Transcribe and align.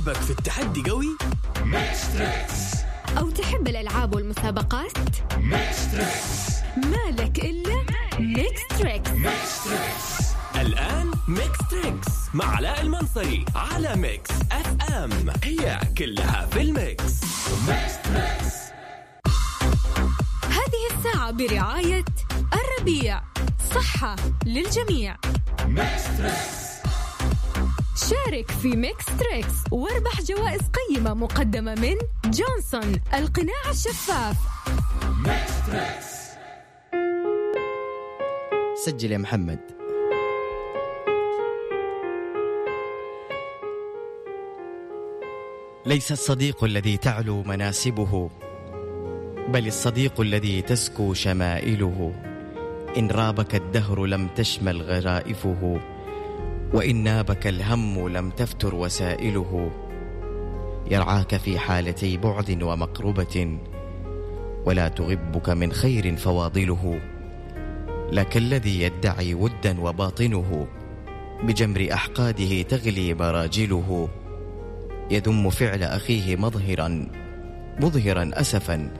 قلبك 0.00 0.16
في 0.20 0.30
التحدي 0.30 0.90
قوي؟ 0.90 1.16
أو 3.18 3.30
تحب 3.30 3.68
الألعاب 3.68 4.14
والمسابقات؟ 4.14 4.92
ميكس 5.38 5.92
تريكس 5.92 6.50
مالك 6.76 7.44
إلا 7.44 7.84
ميكس 8.18 8.60
تريكس 8.78 9.10
الآن 10.56 11.10
ميكس 11.28 11.58
تريكس 11.70 12.08
مع 12.34 12.56
علاء 12.56 12.80
المنصري 12.80 13.44
على 13.54 13.96
ميكس 13.96 14.30
أف 14.52 14.90
أم. 14.92 15.10
هي 15.44 15.80
كلها 15.98 16.46
في 16.46 16.60
الميكس. 16.60 17.20
ميكس 17.68 17.92
تريكس 18.04 18.54
هذه 20.44 20.96
الساعة 20.98 21.30
برعاية 21.30 22.04
الربيع. 22.52 23.22
صحة 23.74 24.16
للجميع. 24.46 25.16
ميكس 25.66 26.02
تريكس 26.18 26.59
شارك 28.08 28.50
في 28.50 28.76
ميكس 28.76 29.04
تريكس 29.06 29.54
واربح 29.70 30.22
جوائز 30.22 30.60
قيمة 30.60 31.14
مقدمة 31.14 31.74
من 31.74 31.96
جونسون 32.24 33.00
القناع 33.14 33.70
الشفاف. 33.70 34.36
ميكس 35.26 35.66
تريكس 35.66 36.20
سجل 38.84 39.12
يا 39.12 39.18
محمد. 39.18 39.58
ليس 45.86 46.12
الصديق 46.12 46.64
الذي 46.64 46.96
تعلو 46.96 47.42
مناصبه 47.42 48.30
بل 49.48 49.66
الصديق 49.66 50.20
الذي 50.20 50.62
تزكو 50.62 51.14
شمائله. 51.14 52.14
إن 52.96 53.10
رابك 53.10 53.54
الدهر 53.54 54.06
لم 54.06 54.28
تشمل 54.28 54.82
غرائفه. 54.82 55.80
وإن 56.74 56.96
نابك 56.96 57.46
الهم 57.46 58.08
لم 58.08 58.30
تفتر 58.30 58.74
وسائله. 58.74 59.70
يرعاك 60.90 61.36
في 61.36 61.58
حالتي 61.58 62.16
بعد 62.16 62.62
ومقربة 62.62 63.58
ولا 64.66 64.88
تغبك 64.88 65.48
من 65.48 65.72
خير 65.72 66.16
فواضله. 66.16 67.00
لك 68.12 68.36
الذي 68.36 68.82
يدعي 68.82 69.34
ودا 69.34 69.80
وباطنه 69.80 70.66
بجمر 71.42 71.88
أحقاده 71.92 72.62
تغلي 72.62 73.14
براجله. 73.14 74.08
يذم 75.10 75.50
فعل 75.50 75.82
أخيه 75.82 76.36
مظهرا 76.36 77.06
مظهرا 77.80 78.30
أسفا 78.34 78.90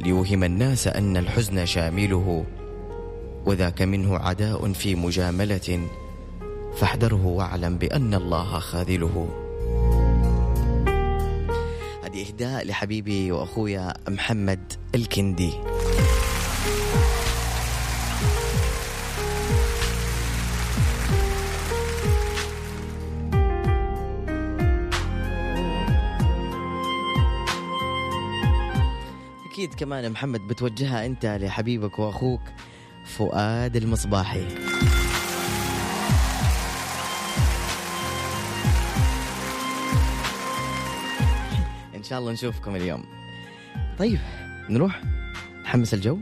ليوهم 0.00 0.44
الناس 0.44 0.88
أن 0.88 1.16
الحزن 1.16 1.66
شامله. 1.66 2.44
وذاك 3.46 3.82
منه 3.82 4.18
عداء 4.18 4.72
في 4.72 4.94
مجاملة. 4.94 5.88
فاحذره 6.76 7.26
واعلم 7.26 7.78
بأن 7.78 8.14
الله 8.14 8.58
خاذله 8.58 9.28
هذه 12.04 12.28
إهداء 12.28 12.66
لحبيبي 12.66 13.32
وأخويا 13.32 13.94
محمد 14.08 14.72
الكندي. 14.94 15.52
أكيد 29.50 29.74
كمان 29.74 30.12
محمد 30.12 30.40
بتوجهها 30.40 31.06
أنت 31.06 31.26
لحبيبك 31.26 31.98
وأخوك 31.98 32.40
فؤاد 33.04 33.76
المصباحي. 33.76 34.46
شاء 42.04 42.18
الله 42.18 42.32
نشوفكم 42.32 42.76
اليوم. 42.76 43.04
طيب 43.98 44.18
نروح 44.70 45.00
نحمس 45.64 45.94
الجو. 45.94 46.18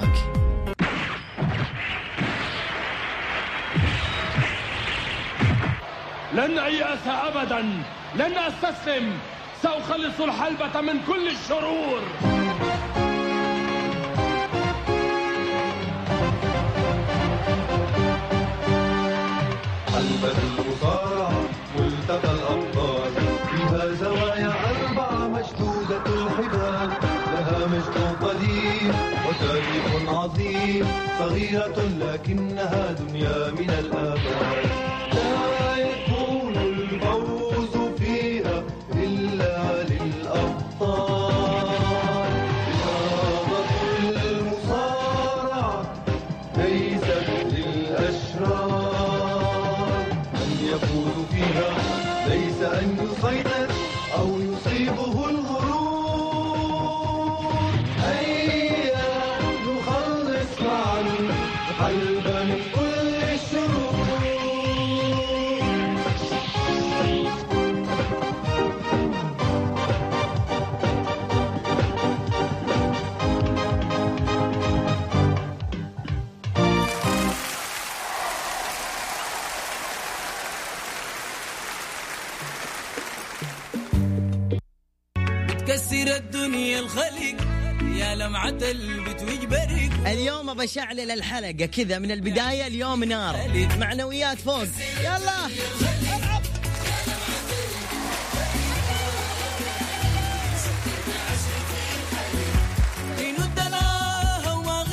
أوكي. 0.00 0.26
لن 6.34 6.58
أيأس 6.58 7.06
أبدا 7.06 7.60
لن 8.14 8.38
أستسلم. 8.38 9.12
سأخلص 9.62 10.20
الحلبة 10.20 10.80
من 10.80 11.00
كل 11.06 11.28
الشرور. 11.28 12.02
المصارعة 20.24 21.40
ملتقى 21.78 22.32
الأبطال 22.32 23.12
فيها 23.50 23.94
زوايا 23.94 24.52
أربعة 24.70 25.28
مشدودة 25.28 26.06
الحبال. 26.06 26.90
لها 27.34 27.66
مجد 27.66 27.96
قديم 28.22 28.94
وتاريخ 29.28 30.08
عظيم. 30.08 30.86
صغيرة 31.18 31.78
لكنها 32.00 32.92
دنيا 32.92 33.50
من 33.50 33.70
الآباء 33.70 35.55
البت 88.62 89.22
ويجبرك. 89.22 89.92
اليوم 90.06 90.54
بشعلل 90.54 91.10
الحلقة 91.10 91.66
كذا 91.66 91.98
من 91.98 92.10
البداية 92.10 92.66
اليوم 92.66 93.04
نار. 93.04 93.68
معنويات 93.78 94.38
فوق 94.38 94.66
يلا. 95.00 95.48
ندناها 103.38 104.52
وما 104.52 104.86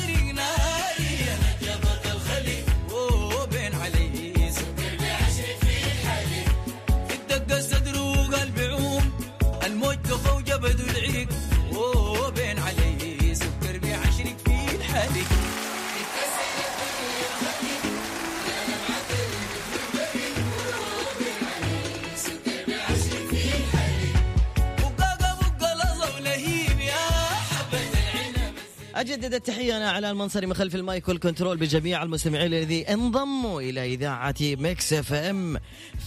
أجدد 29.04 29.34
التحية 29.34 29.76
أنا 29.76 29.90
علاء 29.90 30.10
المنصري 30.10 30.46
من 30.46 30.54
خلف 30.54 30.74
ال 30.74 30.83
mic 30.83 31.08
وال 31.08 31.19
control 31.19 31.56
بجميع 31.56 32.02
المستمعين 32.02 32.46
الذي 32.46 32.82
انضموا 32.82 33.60
إلى 33.60 33.94
إذاعة 33.94 34.34
ميكس 34.40 34.92
اف 34.92 35.12
ام 35.12 35.58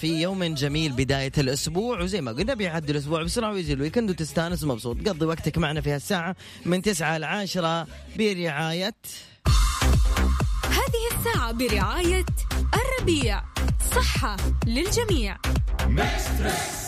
في 0.02 0.22
يوم 0.22 0.44
جميل 0.44 0.92
بداية 0.92 1.32
الأسبوع. 1.38 2.02
وزي 2.02 2.22
ما 2.22 2.32
قلنا 2.32 2.54
بيعدي 2.54 2.92
الأسبوع 2.92 3.24
بسرعة 3.24 3.52
ويجي 3.52 3.74
ال 3.74 3.78
weekend 3.78 4.10
وتستانس 4.10 4.64
ومبسوط 4.64 5.10
قضي 5.10 5.26
وقتك 5.26 5.58
معنا 5.58 5.82
في 5.82 5.92
هالساعة 5.92 6.36
من 6.66 6.82
9 6.82 7.18
ل 7.18 7.24
10 7.24 7.88
برعاية 8.18 8.96
هذه 10.64 11.18
الساعة 11.18 11.52
برعاية 11.52 12.26
الربيع. 12.74 13.42
صحة 13.96 14.38
للجميع. 14.66 15.38
ميكس 15.88 16.87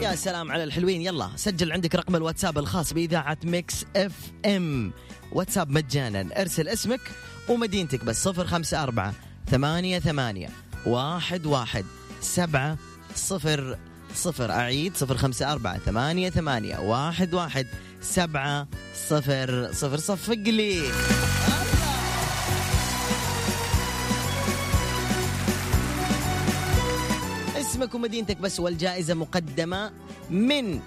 يا 0.00 0.14
سلام 0.14 0.52
على 0.52 0.64
الحلوين. 0.64 1.02
يلا 1.02 1.30
سجل 1.36 1.72
عندك 1.72 1.94
رقم 1.94 2.16
الواتساب 2.16 2.58
الخاص 2.58 2.92
بإذاعة 2.92 3.38
ميكس 3.44 3.84
إف 3.96 4.12
إم. 4.46 4.92
واتساب 5.32 5.70
مجانا. 5.70 6.40
ارسل 6.40 6.68
اسمك 6.68 7.00
ومدينتك 7.48 8.04
بس 8.04 8.22
صفر 8.24 8.46
خمسة 8.46 8.82
أربعة 8.82 9.14
ثمانية 9.50 9.98
ثمانية 9.98 10.48
واحد 10.86 11.46
واحد 11.46 11.84
سبعة 12.20 12.78
صفر 13.14 13.78
صفر. 14.14 14.50
أعيد 14.50 14.96
صفر 14.96 15.16
خمسة 15.16 15.52
أربعة 15.52 15.78
ثمانية 15.78 16.30
ثمانية 16.30 16.78
واحد 16.78 17.34
واحد 17.34 17.66
سبعة 18.00 18.68
صفر 19.08 19.72
صفر. 19.72 19.96
صفق 19.96 20.34
لي. 20.34 20.82
اسمك 27.76 27.94
ومدينتك 27.94 28.36
بس 28.36 28.60
والجائزة 28.60 29.14
مقدمة 29.14 29.92
من 30.30 30.80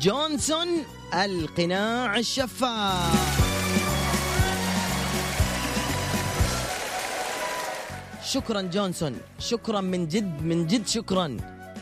جونسون 0.00 0.68
القناع 1.14 2.16
الشفاف. 2.18 3.14
شكرا 8.24 8.62
جونسون 8.62 9.16
شكرا 9.38 9.80
من 9.80 10.08
جد 10.08 10.42
من 10.42 10.66
جد 10.66 10.86
شكرا. 10.86 11.36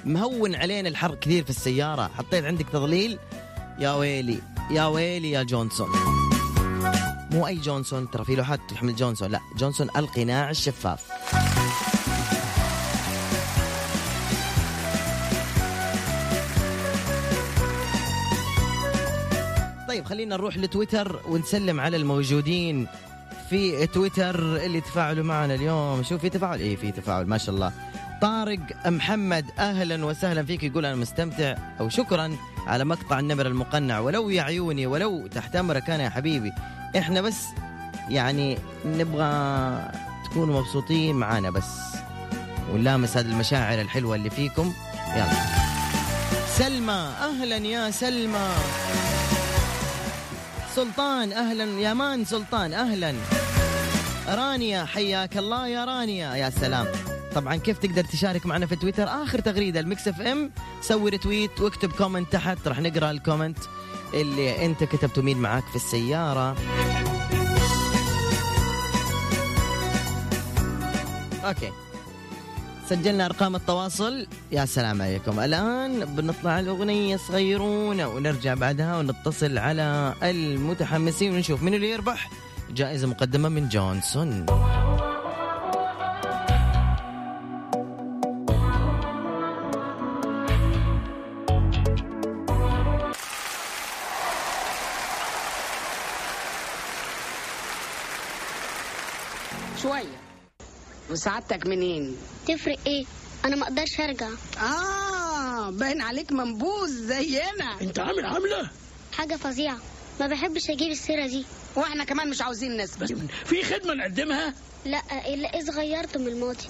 مهون 0.04 0.54
علينا 0.54 0.88
الحر 0.88 1.14
كثير 1.14 1.44
في 1.44 1.50
السيارة. 1.50 2.10
حطيت 2.18 2.44
عندك 2.44 2.66
تظليل 2.72 3.18
يا 3.78 3.92
ويلي 3.92 4.38
يا 4.70 4.86
ويلي 4.86 5.30
يا 5.30 5.42
جونسون. 5.42 5.88
مو 7.30 7.46
أي 7.46 7.56
جونسون 7.56 8.10
ترى 8.10 8.24
في 8.24 8.34
لوحات 8.34 8.60
تحمل 8.68 8.96
جونسون 8.96 9.30
لا 9.30 9.40
جونسون 9.58 9.88
القناع 9.96 10.50
الشفاف. 10.50 11.00
خلينا 20.10 20.36
نروح 20.36 20.56
لتويتر 20.56 21.20
ونسلم 21.28 21.80
على 21.80 21.96
الموجودين 21.96 22.86
في 23.50 23.86
تويتر 23.86 24.56
اللي 24.56 24.80
تفاعلوا 24.80 25.24
معنا 25.24 25.54
اليوم. 25.54 26.02
شوف 26.02 26.20
في 26.20 26.28
تفاعل؟ 26.28 26.60
إيه 26.60 26.76
في 26.76 26.92
تفاعل 26.92 27.26
ما 27.26 27.38
شاء 27.38 27.54
الله. 27.54 27.72
طارق 28.22 28.58
محمد 28.86 29.44
أهلا 29.58 30.04
وسهلا 30.04 30.44
فيك 30.44 30.62
يقول 30.64 30.86
أنا 30.86 30.96
مستمتع 30.96 31.54
أو 31.80 31.88
شكرا 31.88 32.36
على 32.66 32.84
مقطع 32.84 33.18
النمر 33.18 33.46
المقنع. 33.46 33.98
ولو 33.98 34.30
يا 34.30 34.42
عيوني 34.42 34.86
ولو 34.86 35.26
تحت 35.26 35.56
أمرك 35.56 35.90
أنا 35.90 36.04
يا 36.04 36.08
حبيبي. 36.08 36.52
إحنا 36.98 37.20
بس 37.20 37.44
يعني 38.08 38.58
نبغى 38.86 39.92
تكونوا 40.24 40.60
مبسوطين 40.60 41.16
معانا 41.16 41.50
بس. 41.50 41.70
ونلامس 42.72 43.16
هذه 43.16 43.26
المشاعر 43.26 43.80
الحلوة 43.80 44.16
اللي 44.16 44.30
فيكم. 44.30 44.72
يلا. 45.16 45.32
سلمى 46.58 47.12
أهلا 47.20 47.56
يا 47.56 47.90
سلمى. 47.90 48.48
سلطان 50.76 51.32
أهلا 51.32 51.64
يا 51.80 51.94
man 51.94 52.24
سلطان 52.24 52.72
أهلا. 52.72 53.14
رانيا 54.28 54.84
حياك 54.84 55.36
الله 55.36 55.68
يا 55.68 55.84
رانيا. 55.84 56.34
يا 56.34 56.50
سلام. 56.50 56.86
طبعا 57.34 57.56
كيف 57.56 57.78
تقدر 57.78 58.04
تشارك 58.04 58.46
معنا 58.46 58.66
في 58.66 58.76
تويتر؟ 58.76 59.08
آخر 59.08 59.40
تغريدة 59.40 59.80
لميكس 59.80 60.08
إف 60.08 60.20
إم. 60.20 60.50
سوي 60.82 61.10
retweet 61.10 61.60
واكتب 61.60 61.92
comment 61.92 62.32
تحت. 62.32 62.68
راح 62.68 62.80
نقرأ 62.80 63.10
ال 63.10 63.16
comment 63.16 63.58
اللي 64.14 64.66
أنت 64.66 64.84
كتبته. 64.84 65.22
مين 65.22 65.38
معاك 65.38 65.64
في 65.64 65.76
السيارة؟ 65.76 66.56
أوكي. 71.44 71.72
سجلنا 72.90 73.26
أرقام 73.26 73.56
التواصل. 73.56 74.26
يا 74.52 74.64
سلام 74.64 75.02
عليكم. 75.02 75.40
الآن 75.40 76.04
بنطلع 76.04 76.60
لأغنية 76.60 77.16
صغيرونه 77.16 78.08
ونرجع 78.08 78.54
بعدها 78.54 78.98
ونتصل 78.98 79.58
على 79.58 80.14
المتحمسين 80.22 81.34
ونشوف 81.34 81.62
من 81.62 81.74
اللي 81.74 81.90
يربح. 81.90 82.30
جائزة 82.70 83.06
مقدمة 83.06 83.48
من 83.48 83.68
جونسون. 83.68 84.46
وسعادتك 101.20 101.66
منين؟ 101.66 102.16
تفرق 102.48 102.78
إيه؟ 102.86 103.04
أنا 103.44 103.56
ما 103.56 103.62
أقدرش 103.62 104.00
ارجع. 104.00 104.28
آه 104.58 105.70
باين 105.70 106.00
عليك 106.00 106.32
منبوذ 106.32 106.88
زينا. 106.88 107.80
انت 107.80 107.98
عامل 107.98 108.24
عاملة؟ 108.26 108.70
حاجة 109.12 109.36
فظيعة. 109.36 109.78
ما 110.20 110.26
بحبش 110.26 110.70
أجيب 110.70 110.90
السيرة 110.90 111.26
دي. 111.26 111.44
وإحنا 111.76 112.04
كمان 112.04 112.30
مش 112.30 112.42
عاوزين 112.42 112.76
نسبة 112.76 113.06
في 113.44 113.62
خدمة 113.64 113.94
نقدمها؟ 113.94 114.54
لا 114.84 115.02
إلا 115.34 115.48
اذا 115.48 115.72
غيرت 115.72 116.16
من 116.16 116.28
الماضي؟ 116.28 116.68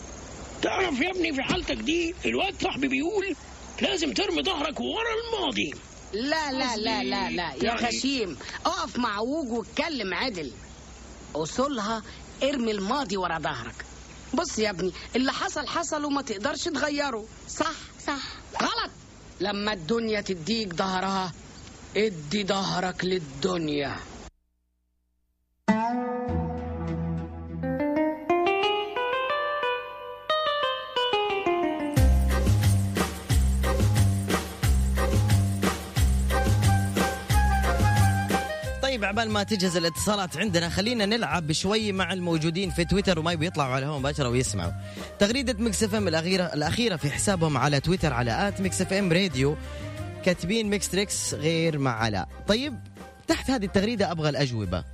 تعرف 0.62 1.00
يا 1.00 1.10
ابني 1.10 1.32
في 1.32 1.42
حالتك 1.42 1.76
دي 1.76 2.14
الواد 2.24 2.54
صاحبي 2.62 2.88
بيقول 2.88 3.36
لازم 3.82 4.12
ترمي 4.12 4.42
ظهرك 4.42 4.80
ورا 4.80 5.14
الماضي. 5.26 5.74
لا 6.12 6.52
لا 6.52 6.76
لا 6.76 7.02
لا 7.02 7.30
لا 7.30 7.52
يا 7.62 7.74
غشيم 7.74 8.36
اقف 8.66 8.98
مع 8.98 9.18
ووج 9.20 9.52
واتكلم 9.52 10.14
عدل. 10.14 10.50
اصولها 11.34 12.02
ارمي 12.42 12.70
الماضي 12.72 13.16
ورا 13.16 13.38
ظهرك. 13.38 13.74
بص 14.34 14.58
يا 14.58 14.70
ابني 14.70 14.92
اللي 15.16 15.32
حصل 15.32 15.66
حصل 15.66 16.04
وما 16.04 16.22
تقدرش 16.22 16.64
تغيره 16.64 17.24
صح؟ 17.48 17.70
صح. 18.06 18.22
غلط. 18.62 18.90
لما 19.40 19.72
الدنيا 19.72 20.20
تديك 20.20 20.74
ظهرها 20.74 21.32
ادي 21.96 22.44
ظهرك 22.44 23.04
للدنيا. 23.04 23.96
طيب 39.00 39.08
عبال 39.08 39.30
ما 39.30 39.42
تجهز 39.42 39.76
الاتصالات 39.76 40.36
عندنا 40.36 40.68
خلينا 40.68 41.06
نلعب 41.06 41.46
بشوي 41.46 41.92
مع 41.92 42.12
الموجودين 42.12 42.70
في 42.70 42.84
تويتر 42.84 43.18
وما 43.18 43.32
يبي 43.32 43.46
يطلعوا 43.46 43.74
على 43.74 43.78
الهواء 43.78 43.98
مباشرة 43.98 44.28
ويسمعوا. 44.28 44.72
تغريدة 45.18 45.64
ميكس 45.64 45.82
إف 45.82 45.94
إم 45.94 46.08
الاخيره 46.08 46.44
الأخيرة 46.44 46.96
في 46.96 47.10
حسابهم 47.10 47.56
على 47.56 47.80
تويتر 47.80 48.12
على 48.12 48.48
at 48.48 48.60
ميكس 48.60 48.80
إف 48.80 48.92
إم 48.92 49.12
راديو. 49.12 49.56
كاتبين 50.24 50.70
ميكس 50.70 50.88
تريكس 50.88 51.34
غير 51.34 51.78
مع 51.78 51.90
علاء 51.90 52.28
طيب 52.48 52.78
تحت 53.28 53.50
هذه 53.50 53.64
التغريدة 53.64 54.12
أبغى 54.12 54.28
الأجوبة. 54.28 54.84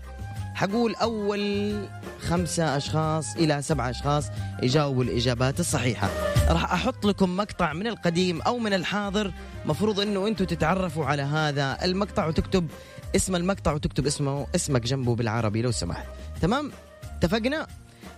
حقون 0.54 0.94
أول 0.94 1.84
خمسة 2.20 2.76
أشخاص 2.76 3.36
إلى 3.36 3.62
سبعة 3.62 3.90
أشخاص 3.90 4.26
يجاوبوا 4.62 5.04
الإجابات 5.04 5.60
الصحيحة. 5.60 6.10
راح 6.48 6.72
أحط 6.72 7.06
لكم 7.06 7.36
مقطع 7.36 7.72
من 7.72 7.86
القديم 7.86 8.42
أو 8.42 8.58
من 8.58 8.72
الحاضر 8.72 9.32
مفروض 9.64 10.00
إنه 10.00 10.28
أنتم 10.28 10.44
تتعرفوا 10.44 11.06
على 11.06 11.22
هذا 11.22 11.78
المقطع 11.82 12.26
وتكتب 12.26 12.68
اسم 13.14 13.36
المقطع 13.36 13.72
وتكتب 13.72 14.06
اسمه 14.06 14.46
اسمك 14.54 14.82
جنبه 14.82 15.14
بالعربي 15.14 15.62
لو 15.62 15.70
سمحت. 15.70 16.06
تمام؟ 16.42 16.72
اتفقنا؟ 17.04 17.66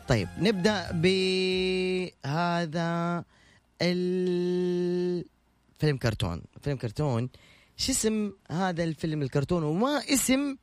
طيب 0.08 0.28
نبدأ 0.38 0.90
بهذا 0.92 2.34
الفيلم 3.82 5.26
كرتون. 6.02 6.42
فيلم 6.62 6.76
كرتون. 6.76 7.28
شو 7.76 7.92
اسم 7.92 8.32
هذا 8.50 8.84
الفيلم 8.84 9.22
الكرتون 9.22 9.62
وما 9.62 10.02
اسم 10.14 10.56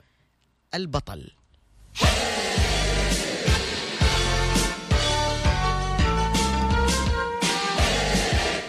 البطل؟ 0.73 1.31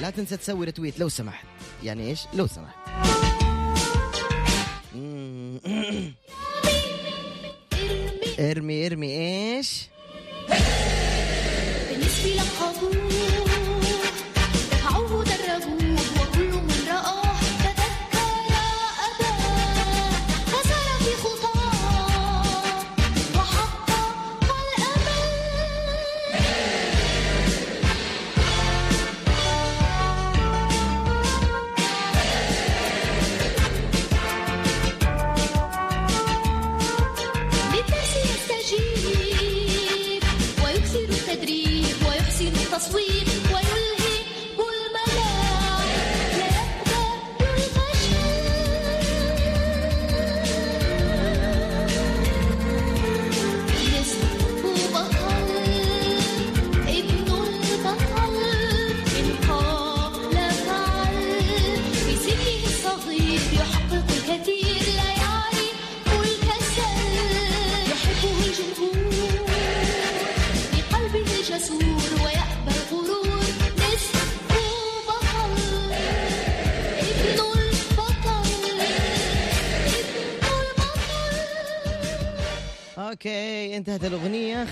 لا 0.01 0.11
تنسى 0.11 0.37
تسوي 0.37 0.67
رتويت 0.67 1.01
لو 1.01 1.09
سمحت. 1.09 1.47
يعني 1.85 2.09
إيش؟ 2.09 2.21
لو 2.35 2.47
سمحت. 2.47 2.77
ارمي 8.39 8.87
ارمي 8.87 9.11
إيش 9.11 9.83
بالنسبة 11.91 12.31
لقبوه 12.31 12.96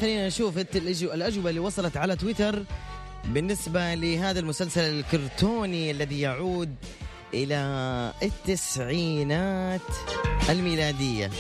خلينا 0.05 0.27
نشوف 0.27 0.59
الت- 0.59 0.77
الأجو- 0.77 1.13
الأجوبة 1.15 1.51
اللي 1.51 1.61
وصلت 1.61 1.97
على 1.97 2.17
تويتر 2.17 2.65
بالنسبة 3.25 3.95
لهذا 3.95 4.41
المسلسل 4.41 4.81
الكرتوني 4.81 5.91
الذي 5.91 6.21
يعود 6.21 6.75
إلى 7.35 7.57
التسعينات 8.23 9.81
الميلادية. 10.51 11.31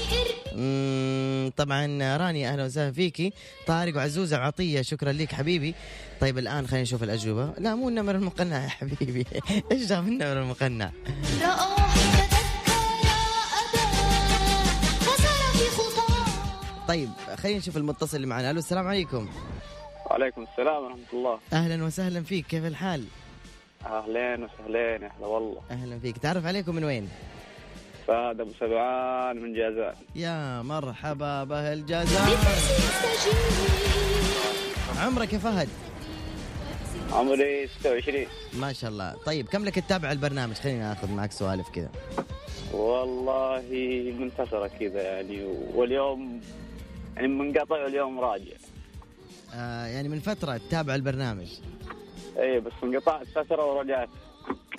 مم، 0.56 1.50
طبعا 1.56 2.16
راني 2.16 2.48
أهلا 2.48 2.64
وسهلا 2.64 2.92
فيكي. 2.92 3.32
طارق 3.66 3.96
وعزوزه 3.96 4.38
وعطيه 4.38 4.82
شكرا 4.82 5.12
لك 5.12 5.32
حبيبي. 5.32 5.74
طيب 6.20 6.38
الآن 6.38 6.66
خلينا 6.66 6.82
نشوف 6.82 7.02
الأجوبة. 7.02 7.52
لا 7.58 7.74
مو 7.74 7.88
النمر 7.88 8.14
المقنع 8.14 8.64
يا 8.64 8.68
حبيبي. 8.68 9.26
إيش 9.72 9.86
جاب 9.86 10.08
النمر 10.08 10.42
المقنع؟ 10.42 10.90
طيب 16.88 17.08
خلينا 17.36 17.58
نشوف 17.58 17.76
المتصل 17.76 18.16
اللي 18.16 18.26
معنا. 18.26 18.50
ألو 18.50 18.58
السلام 18.58 18.88
عليكم. 18.88 19.28
وعليكم 20.06 20.42
السلام 20.52 20.84
ورحمة 20.84 20.98
الله. 21.12 21.38
أهلا 21.52 21.84
وسهلا 21.84 22.22
فيك. 22.22 22.46
كيف 22.46 22.64
الحال؟ 22.64 23.04
أهلين 23.86 24.44
وسهلين 24.44 25.02
يا 25.02 25.10
هلا 25.18 25.26
والله. 25.26 25.60
أهلا 25.70 25.98
فيك. 25.98 26.18
تعرف 26.18 26.46
عليكم 26.46 26.74
من 26.74 26.84
وين؟ 26.84 27.08
فهد 28.06 28.40
أبو 28.40 28.50
سبعان 28.60 29.36
من 29.42 29.54
جازان. 29.54 29.94
يا 30.14 30.62
مرحبا 30.62 31.44
بأهل 31.44 31.86
جازان. 31.86 32.28
عمرك 34.98 35.32
يا 35.32 35.38
فهد؟ 35.38 35.68
عمري 37.12 37.68
26 37.80 38.26
ما 38.54 38.72
شاء 38.72 38.90
الله. 38.90 39.14
طيب 39.26 39.46
كم 39.46 39.64
لك 39.64 39.74
تتابع 39.74 40.12
البرنامج؟ 40.12 40.54
خلينا 40.54 40.88
ناخذ 40.88 41.10
معك 41.10 41.32
سوالف 41.32 41.68
كذا. 41.68 41.90
والله 42.72 43.62
منتصرة 44.18 44.70
كذا 44.80 45.02
يعني 45.02 45.44
واليوم 45.74 46.40
يعني 47.16 47.28
منقطع 47.28 47.84
واليوم 47.84 48.20
راجع. 48.20 48.56
آه 49.54 49.86
يعني 49.86 50.08
من 50.08 50.20
فترة 50.20 50.56
تتابع 50.56 50.94
البرنامج. 50.94 51.48
إي 52.38 52.60
بس 52.60 52.72
انقطعت 52.82 53.26
فترة 53.26 53.72
ورجعت. 53.72 54.08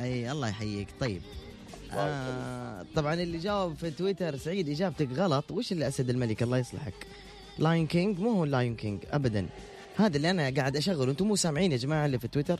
إي 0.01 0.31
الله 0.31 0.47
يحييك. 0.47 0.87
طيب. 0.99 1.21
آه 1.93 2.85
طبعا 2.95 3.13
اللي 3.13 3.37
جاوب 3.37 3.75
في 3.75 3.91
تويتر 3.91 4.37
سعيد 4.37 4.69
إجابتك 4.69 5.09
غلط. 5.11 5.51
وش 5.51 5.71
اللي 5.71 5.87
الأسد 5.87 6.09
الملك؟ 6.09 6.43
الله 6.43 6.57
يصلحك. 6.57 7.07
Lion 7.59 7.87
King 7.87 8.19
مو 8.19 8.31
هو 8.31 8.45
Lion 8.45 8.75
King 8.75 9.03
ابدا. 9.11 9.49
هذا 9.95 10.17
اللي 10.17 10.29
أنا 10.29 10.53
قاعد 10.57 10.77
أشغله. 10.77 11.11
أنتم 11.11 11.27
مو 11.27 11.35
سامعين 11.35 11.71
يا 11.71 11.77
جماعة 11.77 12.05
اللي 12.05 12.19
في 12.19 12.27
تويتر؟ 12.27 12.59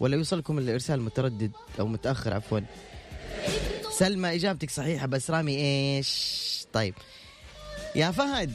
ولا 0.00 0.16
يوصلكم 0.16 0.58
الارسال 0.58 1.00
متردد 1.02 1.52
أو 1.80 1.86
متأخر 1.86 2.34
عفوا. 2.34 2.60
سلمى 3.90 4.34
إجابتك 4.34 4.70
صحيحة 4.70 5.06
بس 5.06 5.30
رامي 5.30 5.56
إيش؟ 5.56 6.66
طيب. 6.72 6.94
يا 7.96 8.10
فهد. 8.10 8.52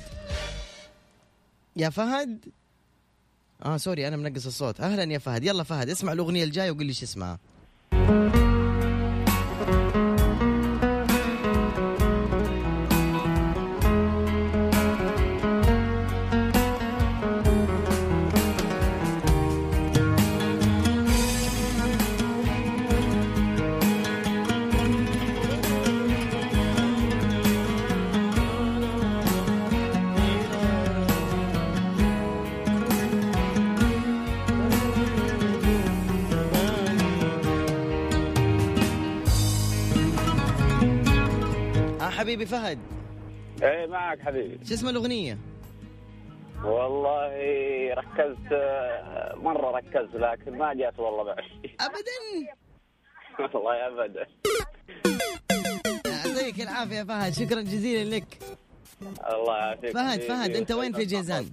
يا 1.76 1.90
فهد. 1.90 2.40
آه 3.66 3.78
سوري 3.78 4.08
أنا 4.08 4.18
منقص 4.18 4.46
الصوت. 4.46 4.82
أهلا 4.82 5.14
يا 5.14 5.18
فهد. 5.18 5.44
يلا 5.44 5.64
فهد 5.64 5.90
اسمع 5.90 6.14
الأغنية 6.14 6.44
الجاية 6.44 6.72
وقول 6.72 6.86
لي 6.86 6.90
إيش 6.90 7.04
اسمها. 7.04 7.40
حبيبي 42.32 42.46
فهد. 42.46 42.80
اي 43.64 43.88
معك 43.88 44.20
حبيبي. 44.20 44.66
شو 44.66 44.74
اسم 44.74 44.90
الأغنية؟ 44.90 45.38
والله 46.64 47.34
ركزت 47.94 48.52
مرة 49.36 49.72
ركزت 49.72 50.16
لكن 50.16 50.58
ما 50.58 50.74
جات 50.74 51.00
والله 51.00 51.24
معي 51.24 51.76
ابدا؟ 51.88 53.56
والله 53.56 53.88
ابدا. 53.88 54.26
يعطيك 56.06 56.62
العافية 56.62 57.04
فهد 57.04 57.34
شكرا 57.34 57.62
جزيلا 57.62 58.16
لك. 58.16 58.38
الله 59.34 59.58
يعافيك 59.58 59.92
فهد. 59.94 60.22
فهد 60.22 60.56
أنت 60.56 60.72
وين 60.72 60.94
في 60.94 61.06
جيزان؟ 61.06 61.46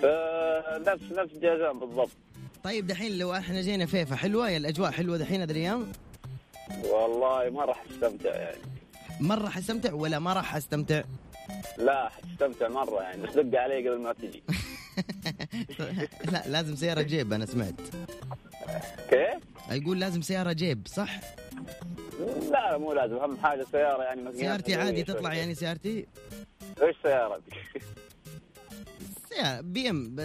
في 0.00 0.82
نفس 0.86 1.12
نفس 1.18 1.32
جازان 1.34 1.78
بالضبط. 1.78 2.10
طيب 2.64 2.86
دحين 2.86 3.18
لو 3.18 3.32
إحنا 3.34 3.60
جينا 3.60 3.86
فيفا 3.86 4.16
حلوة؟ 4.16 4.50
يا 4.50 4.56
الأجواء 4.56 4.90
حلوة 4.90 5.16
دحين 5.16 5.40
هذه 5.40 5.50
الأيام 5.50 5.92
والله 6.84 7.50
ما 7.50 7.64
راح 7.64 7.84
أستمتع 7.90 8.34
يعني. 8.36 8.58
مرة 9.20 9.48
حستمتع 9.48 9.92
ولا 9.92 10.18
ما 10.18 10.32
راح 10.32 10.56
أستمتع؟ 10.56 11.02
لا 11.78 12.08
حتستمتع 12.08 12.68
مرة 12.68 13.02
يعني 13.02 13.22
بس 13.22 13.34
دق 13.34 13.60
علي 13.60 13.88
قبل 13.88 13.98
ما 14.00 14.12
تجي. 14.12 14.42
لا 16.32 16.42
لازم 16.46 16.76
سيارة 16.76 17.02
جيب 17.02 17.32
أنا 17.32 17.46
سمعت. 17.46 17.74
كيف؟ 19.10 19.42
يقول 19.70 20.00
لازم 20.00 20.22
سيارة 20.22 20.52
جيب 20.52 20.86
صح؟ 20.88 21.20
لا 22.50 22.78
مو 22.78 22.92
لازم 22.92 23.16
أهم 23.16 23.36
حاجة 23.38 23.66
سيارة 23.72 24.02
يعني 24.02 24.32
سيارتي 24.32 24.74
عادي 24.74 25.02
تطلع. 25.02 25.34
يعني 25.34 25.54
سيارتي؟ 25.54 26.06
إيش 26.82 26.96
سيارتك؟ 27.02 27.42
سيارة 29.28 29.60
بي 29.60 29.90
إم 29.90 30.16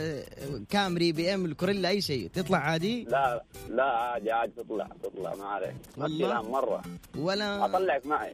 كامري 0.69 1.11
بي 1.11 1.33
إم 1.33 1.45
الكورولا 1.45 1.89
أي 1.89 2.01
شيء 2.01 2.27
تطلع 2.33 2.57
عادي؟ 2.57 3.03
لا 3.03 3.43
لا 3.69 3.83
عادي 3.83 4.31
عادي 4.31 4.51
تطلع 4.57 4.87
تطلع 5.03 5.35
ما 5.35 5.45
عليك. 5.45 5.75
والله؟ 5.97 6.41
مرة. 6.41 6.81
ولا 7.17 7.65
أطلعك 7.65 8.05
معي. 8.05 8.33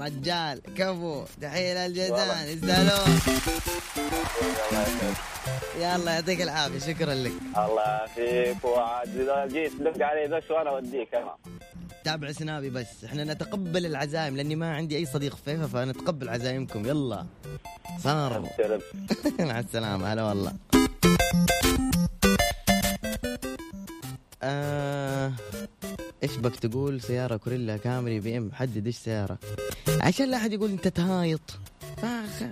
رجال 0.00 0.60
كفو 0.76 1.24
للجيزان 1.42 2.12
والله. 2.12 2.44
يستاهلون. 2.44 3.18
يلا 5.80 6.12
يعطيك 6.12 6.40
العافية 6.42 6.78
شكرا 6.78 7.14
لك. 7.14 7.32
الله 7.56 7.82
يعافيك. 7.82 8.64
وعاد 8.64 9.20
إذا 9.20 9.46
جيت 9.46 9.72
دق 9.80 10.06
علي 10.06 10.26
بس 10.28 10.50
وأنا 10.50 10.70
أوديك. 10.70 11.14
أنا 11.14 11.34
تابع 12.04 12.32
سنابي 12.32 12.70
بس. 12.70 13.04
إحنا 13.04 13.24
نتقبل 13.24 13.86
العزائم 13.86 14.36
لأني 14.36 14.56
ما 14.56 14.74
عندي 14.76 14.96
أي 14.96 15.06
صديق 15.06 15.36
فيفا 15.44 15.66
فنتقبل 15.66 16.28
عزائمكم 16.28 16.86
يلا. 16.86 17.26
صار. 18.04 18.48
مع 19.38 19.58
السلامة. 19.58 20.12
هلا 20.12 20.22
والله. 20.22 20.52
آه... 24.42 25.32
إيش 26.24 26.36
بك 26.36 26.56
تقول؟ 26.56 27.00
سيارة 27.00 27.36
كوريلا 27.36 27.76
كامري 27.76 28.20
بي 28.20 28.38
إم 28.38 28.50
حدد 28.52 28.86
إيش 28.86 28.96
سيارة. 28.96 29.38
عشان 30.00 30.30
لا 30.30 30.36
أحد 30.36 30.52
يقول 30.52 30.70
أنت 30.70 30.88
تهايط. 30.88 31.58
فخ... 31.96 32.42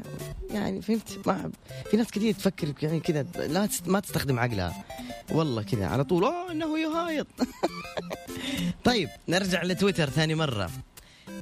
يعني 0.50 0.82
فهمت؟ 0.82 1.18
ما 1.26 1.50
في 1.90 1.96
ناس 1.96 2.10
كثير 2.10 2.34
تفكر 2.34 2.72
يعني 2.82 3.00
كذا 3.00 3.22
لا. 3.22 3.68
ما 3.86 4.00
تستخدم 4.00 4.38
عقلها. 4.38 4.84
والله 5.30 5.62
كذا 5.62 5.86
على 5.86 6.04
طول. 6.04 6.24
أوه 6.24 6.52
إنه 6.52 6.78
يهايط. 6.78 7.26
طيب 8.84 9.08
نرجع 9.28 9.62
لتويتر 9.62 10.10
ثاني 10.10 10.34
مرة. 10.34 10.70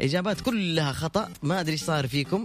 إجابات 0.01 0.41
كلها 0.41 0.93
خطأ 0.93 1.29
ما 1.43 1.61
أدري 1.61 1.73
إيش 1.73 1.83
صار 1.85 2.07
فيكم. 2.09 2.45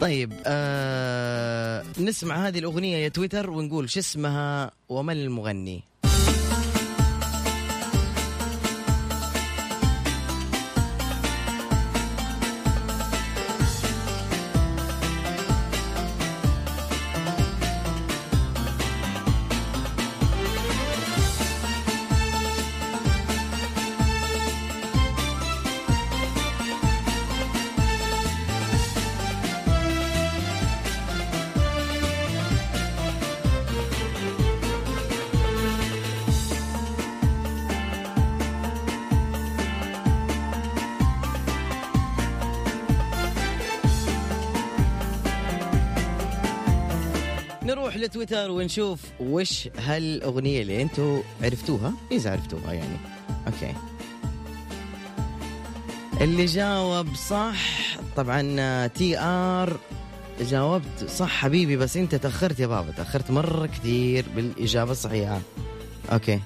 طيب 0.00 0.32
آه 0.46 1.84
نسمع 1.98 2.48
هذه 2.48 2.58
الأغنية 2.58 2.96
يا 2.96 3.08
تويتر 3.08 3.50
ونقول 3.50 3.90
شو 3.90 4.00
اسمها 4.00 4.70
ومن 4.88 5.16
المغني؟ 5.16 5.89
لتويتر 48.00 48.50
ونشوف 48.50 49.00
وش 49.20 49.68
هالأغنية 49.78 50.62
اللي 50.62 50.82
أنتم 50.82 51.22
عرفتوها. 51.42 51.92
إذا 52.12 52.30
عرفتوها 52.32 52.72
يعني. 52.72 52.96
أوكي. 53.46 53.74
اللي 56.20 56.44
جاوب 56.44 57.14
صح 57.14 57.56
طبعا 58.16 58.86
تي 58.86 59.18
آر 59.18 59.76
جاوبت 60.40 61.04
صح 61.08 61.28
حبيبي 61.28 61.76
بس 61.76 61.96
انت 61.96 62.14
تأخرت 62.14 62.60
يا 62.60 62.66
بابا. 62.66 62.90
تأخرت 62.90 63.30
مرة 63.30 63.66
كثير 63.66 64.24
بالإجابة 64.36 64.92
الصحيحة. 64.92 65.40
أوكي. 66.12 66.40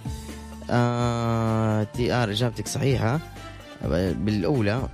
آه 0.70 1.82
تي 1.82 2.12
آر 2.12 2.30
إجابتك 2.30 2.68
صحيحة. 2.68 3.20
بالأولى. 3.84 4.88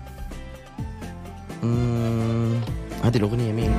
هذه 3.05 3.17
الأغنية 3.17 3.53
مين؟ 3.53 3.73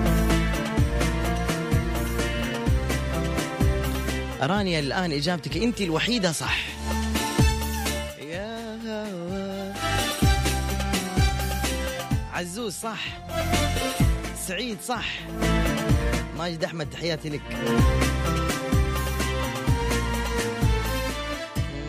رانيا 4.41 4.79
الآن 4.79 5.11
إجابتك. 5.11 5.57
أنت 5.57 5.81
الوحيدة 5.81 6.31
صح. 6.31 6.57
يا 8.21 8.77
هوا. 8.85 9.73
عزوز 12.33 12.73
صح. 12.73 12.99
سعيد 14.47 14.77
صح. 14.85 15.05
ماجد 16.37 16.63
أحمد 16.63 16.89
تحياتي 16.89 17.29
لك. 17.29 17.41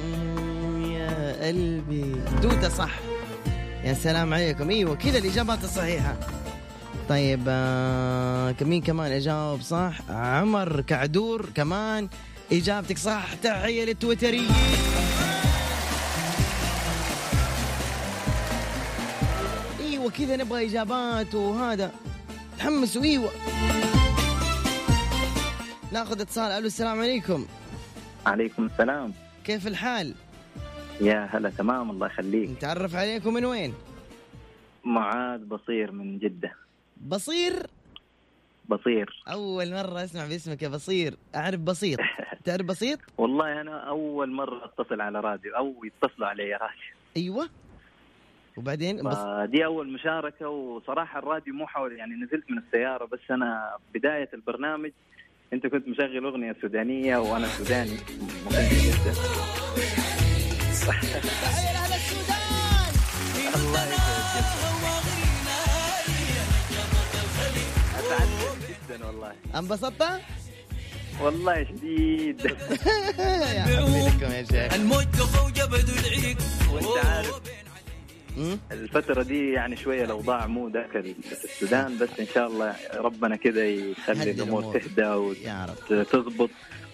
مم، 0.04 0.92
يا 0.92 1.47
قلبي. 1.47 2.14
توته 2.42 2.68
صح. 2.68 2.90
يا 3.85 3.94
سلام 3.94 4.35
عليكم. 4.35 4.71
أيوه 4.71 4.94
كذا 4.97 5.18
الإجابات 5.18 5.64
الصحيحة. 5.64 6.16
طيب 7.09 7.44
آه 7.49 8.54
مين 8.61 8.82
كمان؟ 8.82 9.12
إجاوب 9.12 9.61
صح. 9.61 9.92
عمر 10.11 10.80
كعدور 10.80 11.49
كمان. 11.54 12.09
إجابتك 12.52 12.99
صح 12.99 13.34
تحية 13.34 13.84
للتويتريين. 13.84 14.50
إيوه 19.80 20.11
كذا 20.11 20.37
نبغى 20.37 20.66
إجابات 20.66 21.34
وهذا 21.34 21.92
تحمسوا 22.58 23.02
أيوه 23.02 23.30
ناخذ 25.92 26.20
اتصال. 26.20 26.52
ألو 26.52 26.66
السلام 26.66 27.00
عليكم. 27.00 27.46
عليكم 28.26 28.66
السلام. 28.66 29.12
كيف 29.44 29.66
الحال؟ 29.66 30.14
يا 31.00 31.28
هلا 31.32 31.50
تمام 31.50 31.90
الله 31.90 32.06
يخليك. 32.06 32.50
نتعرف 32.50 32.94
عليكم 32.94 33.34
من 33.34 33.44
وين؟ 33.44 33.75
معاذ 34.84 35.44
بصير 35.44 35.92
من 35.92 36.18
جدة. 36.18 36.52
بصير؟ 37.08 37.66
بصير. 38.76 39.23
أول 39.33 39.71
مرة 39.71 40.05
أسمع 40.05 40.26
باسمك 40.26 40.62
يا 40.62 40.69
بصير. 40.69 41.14
أعرف 41.35 41.61
بسيط 41.61 41.99
تعرف 42.45 42.67
بسيط 42.67 42.99
والله 43.19 43.61
أنا 43.61 43.88
أول 43.88 44.31
مرة 44.33 44.64
أتصل 44.64 45.00
على 45.00 45.21
راديو. 45.21 45.57
أو 45.57 45.75
يتصلوا 45.85 46.29
علي 46.29 46.52
راديو 46.52 46.95
أيوه. 47.17 47.49
وبعدين 48.57 48.97
بس 49.09 49.19
دي 49.50 49.64
أول 49.64 49.93
مشاركة 49.93 50.49
وصراحة 50.49 51.19
الراديو 51.19 51.55
مو 51.55 51.67
حول 51.67 51.93
يعني 51.99 52.14
نزلت 52.14 52.50
من 52.50 52.59
السيارة 52.59 53.05
بس 53.05 53.21
أنا 53.31 53.76
بداية 53.95 54.29
البرنامج 54.35 54.91
أنت 55.52 55.67
كنت 55.67 55.88
مشغل 55.88 56.25
أغنية 56.25 56.57
سودانية 56.62 57.17
وأنا 57.17 57.47
سوداني. 57.47 57.97
الله 63.54 63.85
يسعدك. 68.00 68.42
والله. 69.12 69.32
انبسطت؟ 69.54 70.20
والله 71.22 71.64
شديد. 71.64 72.40
يا 73.56 73.62
حبيبي 73.62 74.06
لكم 74.08 74.32
يا 74.32 74.44
شيخ. 74.50 74.75
الموج 74.75 75.04
كفو 75.04 75.48
جبد 75.48 75.88
العيق 75.88 76.36
وانت 76.72 77.06
عارف. 77.06 77.40
الفترة 78.72 79.22
دي 79.22 79.50
يعني 79.52 79.76
شوية 79.76 80.04
الأوضاع 80.04 80.46
مو 80.46 80.68
ذاك 80.68 80.96
السودان 81.32 81.98
بس 81.98 82.08
إن 82.20 82.26
شاء 82.34 82.46
الله 82.46 82.76
ربنا 82.94 83.36
كذا 83.36 83.66
يخلي 83.66 84.30
الأمور. 84.30 84.78
تهدى 84.78 85.02
يا 85.90 86.04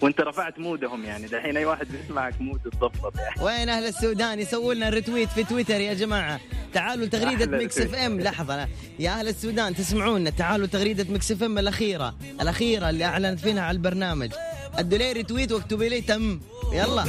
وأنت 0.01 0.21
رفعت 0.21 0.59
مودهم 0.59 1.05
يعني. 1.05 1.27
دحين 1.27 1.57
أي 1.57 1.65
واحد 1.65 1.87
بيسمعك 1.87 2.41
موده 2.41 2.69
تضبط 2.69 3.17
يعني 3.17 3.43
وين 3.43 3.69
أهل 3.69 3.85
السودان؟ 3.85 4.39
يسووا 4.39 4.73
لنا 4.73 4.89
retweet 4.89 5.29
في 5.29 5.43
تويتر 5.43 5.81
يا 5.81 5.93
جماعة. 5.93 6.39
تعالوا 6.73 7.05
تغريده 7.07 7.57
ميكس 7.57 7.77
إف. 7.77 7.95
إم. 7.95 8.21
لحظة 8.21 8.67
يا 8.99 9.11
أهل 9.11 9.27
السودان 9.27 9.75
تسمعونا. 9.75 10.29
تعالوا 10.29 10.67
تغريدة 10.67 11.05
ميكس 11.09 11.31
إف 11.31 11.43
إم 11.43 11.57
الأخيرة. 11.57 12.15
الأخيرة 12.41 12.89
اللي 12.89 13.05
أعلنت 13.05 13.39
فيها 13.39 13.61
على 13.61 13.75
البرنامج. 13.75 14.31
أدوا 14.73 14.97
لي 14.97 15.11
retweet 15.11 15.51
واكتبوا 15.51 15.85
لي 15.85 16.01
تم. 16.01 16.39
يلا. 16.73 17.03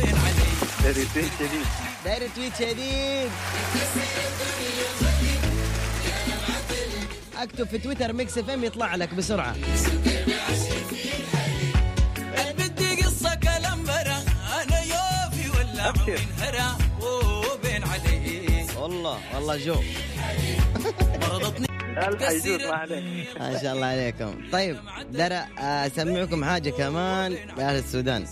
retweet 0.84 1.30
شديد. 1.38 1.66
ده 2.05 2.18
retweet 2.18 2.52
شديد. 2.59 3.31
اكتب 7.37 7.66
في 7.66 7.79
تويتر 7.79 8.12
ميكس 8.12 8.38
إف 8.38 8.50
إم 8.50 8.64
يطلع 8.64 8.94
لك 8.94 9.14
بسرعة. 9.14 9.57
من 15.90 16.18
هرا 16.38 16.79
وبين 17.03 17.85
علي. 17.85 18.66
والله 18.76 19.18
والله 19.35 19.57
جو. 19.57 19.76
مرضتني. 21.22 21.66
الحق 21.81 22.33
يجوز 22.33 22.62
ما 22.62 22.74
عليك. 22.74 23.40
ما 23.40 23.59
شاء 23.62 23.74
الله 23.74 23.87
عليكم. 23.87 24.35
طيب 24.53 24.76
درى 25.12 25.44
أسمعكم 25.59 26.44
حاجة 26.44 26.70
كمان 26.70 27.33
يا 27.33 27.68
أهل 27.68 27.79
السودان. 27.79 28.26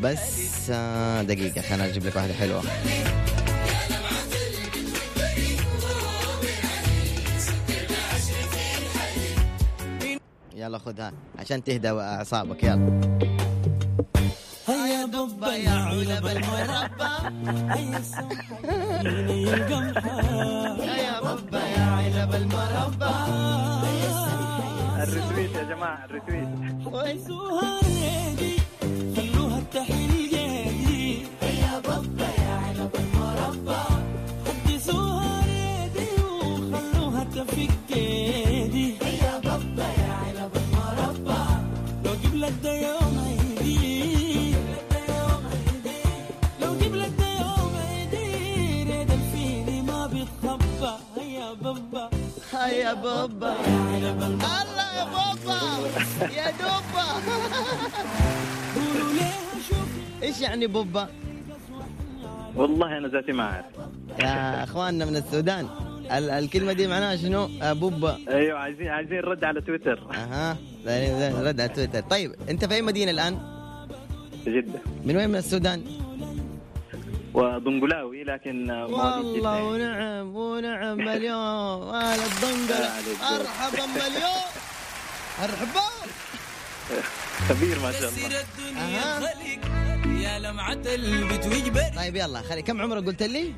بس 0.00 0.70
آه، 0.70 1.22
دقيقة 1.22 1.60
خليني 1.60 1.84
أجيب 1.84 2.06
لك 2.06 2.16
واحدة 2.16 2.34
حلوة. 2.34 2.62
يلا 10.54 10.78
خذها 10.78 11.12
عشان 11.38 11.64
تهدى 11.64 11.90
أعصابك. 11.90 12.64
يلا. 12.64 13.39
هيا 14.90 15.06
بابا 15.06 15.54
يا 15.54 15.70
علب 15.70 16.26
المربى. 16.26 17.12
هيا 17.70 18.00
سوحي 18.00 19.54
القمحة. 19.54 20.20
يا 20.84 21.20
بابا 21.20 21.58
يا 21.58 21.82
علب 21.82 22.34
المربى. 22.34 23.14
الريتويت 25.02 25.54
يا 25.54 25.62
جماعة 25.62 26.04
الريتويت. 26.04 26.48
حبسوها 26.84 27.80
بابا. 53.02 53.52
الله 54.62 54.88
يا 54.98 55.04
بابا. 55.04 55.58
يا 56.36 56.50
دوبا. 56.50 57.06
إيش 60.22 60.40
يعني 60.40 60.66
بوبا؟ 60.66 61.08
والله 62.56 62.98
أنا 62.98 63.08
ذاتي 63.08 63.32
ما 63.32 63.42
أعرف. 63.42 63.64
يا 64.18 64.64
أخواننا 64.64 65.04
من 65.04 65.16
السودان. 65.16 65.66
ال- 66.12 66.30
الكلمة 66.30 66.72
دي 66.72 66.86
معناها 66.86 67.16
شنو؟ 67.16 67.48
آه، 67.62 67.72
بوبا 67.72 68.18
أيوه 68.28 68.58
عايزين 68.58 68.88
عايزين 68.88 69.18
رد 69.20 69.44
على 69.44 69.60
تويتر. 69.60 69.98
أها. 70.14 70.56
رد 71.42 71.60
على 71.60 71.68
تويتر. 71.68 72.00
طيب 72.00 72.34
أنت 72.50 72.64
في 72.64 72.74
أي 72.74 72.82
مدينة 72.82 73.10
الآن؟ 73.10 73.38
جدة. 74.46 74.80
من 75.04 75.16
وين؟ 75.16 75.28
من 75.30 75.36
السودان؟ 75.36 75.82
وضنقلاوي 77.34 78.24
لكن 78.24 78.70
والله. 78.70 79.62
ونعم 79.64 80.36
ونعم 80.36 80.96
مليون. 80.98 81.94
أهل 81.94 82.20
الضنقله 82.20 82.90
مرحبا 83.38 83.86
مليون. 83.86 84.46
مرحبا 85.42 85.90
كبير 87.48 87.78
ما 87.80 87.92
شاء 87.92 88.10
الله. 88.10 88.40
الدنيا 88.40 90.30
يا 90.32 90.38
لمعة 90.38 90.72
البت 90.72 91.96
طيب 91.96 92.16
يلا 92.16 92.42
خلي 92.42 92.62
كم 92.62 92.80
عمرك 92.80 93.04
قلت 93.06 93.22
لي؟ 93.22 93.52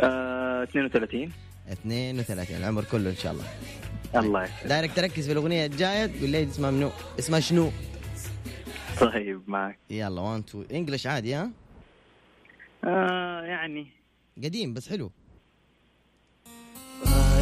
آه 0.00 0.62
32 0.62 1.32
32 1.72 2.56
العمر 2.56 2.84
كله 2.84 3.10
إن 3.10 3.16
شاء 3.16 3.32
الله. 3.32 3.44
الله 4.16 4.44
يسعدك 4.44 4.66
دايرك 4.68 4.90
تركز 4.96 5.26
في 5.26 5.32
الأغنية 5.32 5.66
الجاية 5.66 6.06
تقول 6.06 6.30
لي 6.30 6.42
اسمها 6.44 6.70
منو؟ 6.70 6.90
اسمها 7.18 7.40
شنو؟ 7.40 7.70
طيب 9.00 9.40
معك. 9.46 9.78
يلا 9.90 10.20
1 10.20 10.42
2 10.48 10.64
انجلش 10.72 11.06
عادي 11.06 11.34
ها؟ 11.34 11.50
آه، 12.86 13.42
يعني. 13.42 13.86
قديم 14.44 14.74
بس 14.74 14.88
حلو. 14.88 15.10
آه، 17.06 17.40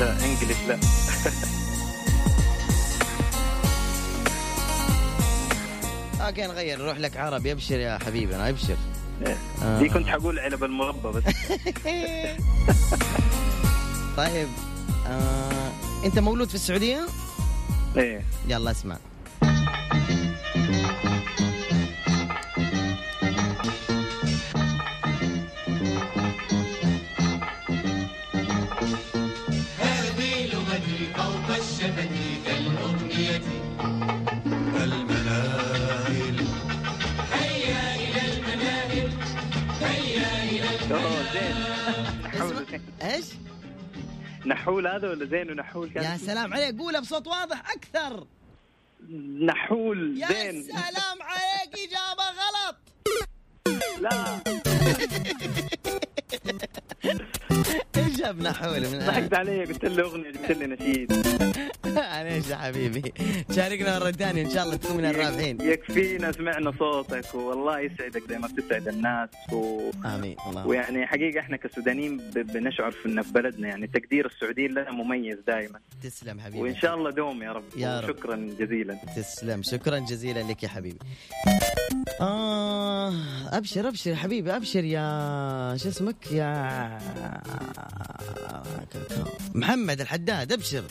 لا 0.00 0.24
انجلش 0.24 0.56
لا. 0.68 0.78
أوكي 6.26 6.46
نغير 6.46 6.78
نروح 6.78 6.98
لك 6.98 7.16
عربي. 7.16 7.52
أبشر 7.52 7.78
يا 7.78 7.98
حبيبنا 7.98 8.48
أبشر. 8.48 8.76
آه. 9.64 9.78
دي 9.78 9.88
كنت 9.88 10.06
حقول 10.06 10.38
علب 10.38 10.64
المربى 10.64 11.08
بس 11.08 11.22
طيب 14.16 14.48
آه. 15.06 15.70
أنت 16.04 16.18
مولود 16.18 16.48
في 16.48 16.54
السعودية 16.54 17.06
إيه 17.96 18.24
يلا 18.48 18.70
اسمع 18.70 18.96
نحول 44.46 44.86
هذا 44.86 45.10
ولا 45.10 45.24
زين 45.24 45.50
ونحول؟ 45.50 45.90
كان 45.90 46.04
يا 46.04 46.16
سلام 46.16 46.54
عليك 46.54 46.78
قولها 46.78 47.00
بصوت 47.00 47.26
واضح 47.26 47.70
أكثر. 47.70 48.26
نحول 49.40 50.18
يا 50.18 50.28
زين. 50.28 50.62
سلام 50.62 51.18
عليك 51.22 51.74
إجابة 51.74 52.24
غلط. 52.30 52.76
لا. 54.00 54.40
إيش 58.24 58.32
جاب 58.32 58.42
نحول 58.42 58.80
من 58.80 58.98
ضحكت 58.98 59.34
علي 59.34 59.64
قلت 59.64 59.84
له 59.84 60.02
أغنية 60.02 60.30
جبت 60.30 60.50
لي 60.50 60.66
نشيد. 60.66 61.12
معليش 61.96 62.48
يا 62.50 62.56
حبيبي. 62.56 63.12
شاركنا 63.56 63.98
مره 63.98 64.10
ثانية 64.10 64.42
إن 64.44 64.50
شاء 64.50 64.64
الله 64.64 64.76
تكون 64.76 64.96
من 64.96 65.04
الرابحين 65.04 65.60
يكفينا 65.60 66.32
سمعنا 66.32 66.72
صوتك 66.78 67.34
والله 67.34 67.80
يسعدك 67.80 68.22
زي 68.28 68.38
ما 68.38 68.48
بتسعد 68.48 68.88
الناس 68.88 69.28
و... 69.52 69.90
آمين 70.04 70.36
الله. 70.46 70.66
ويعني 70.66 71.06
حقيقة 71.06 71.40
إحنا 71.40 71.56
كسودانيين 71.56 72.16
ب... 72.16 72.38
بنشعر 72.38 72.90
في 72.90 73.06
إن 73.08 73.22
في 73.22 73.32
بلدنا 73.32 73.68
يعني 73.68 73.86
تقدير 73.86 74.26
السعوديين 74.26 74.70
لنا 74.70 74.90
مميز 74.90 75.38
دائما 75.46 75.78
تسلم 76.02 76.40
حبيبي. 76.40 76.62
وإن 76.62 76.76
شاء 76.76 76.94
الله 76.94 77.10
دوم 77.10 77.42
يا 77.42 77.52
رب 77.52 77.64
يا 77.76 78.00
رب. 78.00 78.08
شكرا 78.08 78.36
جزيلا. 78.60 78.98
تسلم 79.16 79.62
شكرا 79.62 79.98
جزيلا 79.98 80.40
لك 80.40 80.62
يا 80.62 80.68
حبيبي. 80.68 80.98
آه 82.20 83.12
أبشر 83.52 83.88
أبشر 83.88 84.10
يا 84.10 84.16
حبيبي 84.16 84.56
أبشر 84.56 84.84
يا 84.84 85.76
شو 85.76 85.88
اسمك؟ 85.88 86.32
يا 86.32 86.98
محمد 89.54 90.00
الحداد 90.00 90.52
أبشر. 90.52 90.84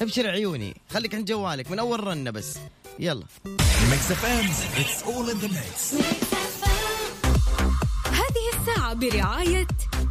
أبشر 0.00 0.26
عيوني. 0.26 0.76
خليك 0.90 1.14
عند 1.14 1.24
جوالك 1.24 1.70
من 1.70 1.78
أول 1.78 2.04
رنة 2.04 2.30
بس. 2.30 2.58
يلا. 2.98 3.24
ميكس 3.90 4.10
اف 4.10 4.24
ام 4.24 4.50
اتس 4.76 5.02
اول 5.02 5.30
ان 5.30 5.36
ذا 5.36 5.48
ميكس 5.48 5.94
هذه 8.04 8.60
الساعة 8.60 8.94
برعاية 8.94 9.66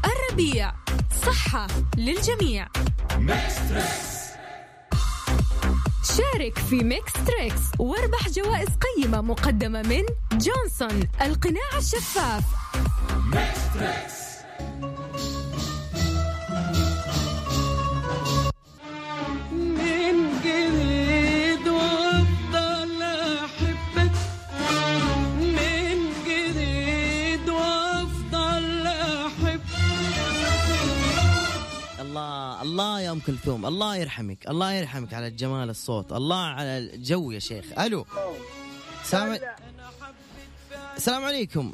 الربيع. 0.06 0.74
صحة 1.26 1.68
للجميع. 1.98 2.68
شارك 6.18 6.60
في 6.60 6.76
Mix 6.76 7.14
Trix 7.28 7.62
واربح 7.80 8.30
جوائز 8.30 8.70
قيمة 8.70 9.22
مقدمة 9.22 9.82
من 9.82 10.04
جونسون 10.32 11.10
القناع 11.22 11.78
الشفاف. 11.78 12.44
من 13.34 14.29
الله 32.20 32.62
الله 32.62 33.02
يا 33.02 33.12
ام 33.12 33.20
كلثوم 33.20 33.66
الله 33.66 33.96
يرحمك 33.96 34.48
الله 34.48 34.74
يرحمك 34.74 35.14
على 35.14 35.28
الجمال 35.28 35.70
الصوت 35.70 36.12
الله 36.12 36.46
على 36.46 36.78
الجو 36.78 37.32
يا 37.32 37.40
شيخ. 37.40 37.66
ألو. 37.80 38.06
السلام 39.02 39.40
السلام 40.96 41.24
عليكم. 41.24 41.74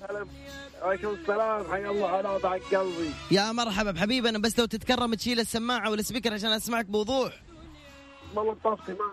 عليكم 0.82 1.10
السلام 1.10 1.72
حيا 1.72 1.92
الله 1.92 2.08
على 2.08 2.30
وضعك 2.30 2.62
قلبي. 2.76 3.10
يا 3.32 3.52
مرحبا 3.52 3.92
بحبيبي 3.92 4.30
أنا 4.30 4.40
بس 4.40 4.60
لو 4.60 4.66
تتكرم 4.66 5.14
تشيل 5.14 5.40
السماعة 5.40 5.90
وال 5.90 6.00
speaker 6.00 6.34
عشان 6.34 6.52
أسمعك 6.52 6.86
بوضوح. 6.86 7.42
والله 8.36 8.56
طافتي 8.64 8.92
ما 8.92 9.06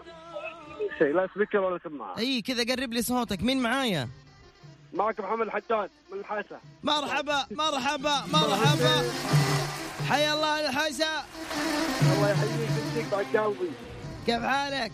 شيء 0.99 1.13
لا 1.15 1.29
سبيكر 1.35 1.59
ولا 1.59 1.81
سماعة. 1.85 2.19
أي 2.19 2.43
كذا 2.43 2.75
قرب 2.75 2.93
لي 2.93 3.03
صوتك 3.03 3.43
مين 3.43 3.63
معايا؟ 3.63 4.09
معك 4.95 5.21
محمد 5.21 5.47
الحجاج 5.47 5.91
من 6.13 6.19
الحسا 6.19 6.59
مرحبا 6.83 7.47
مرحبا 7.51 8.25
مرحبا. 8.33 9.03
حيا 10.09 10.35
الله 10.35 10.69
الحسا 10.69 11.25
الله 12.17 12.31
يحييك 12.31 12.71
يديك 12.97 13.13
بعد 13.13 13.27
قلبي. 13.37 13.71
كيف 14.27 14.43
حالك؟ 14.43 14.93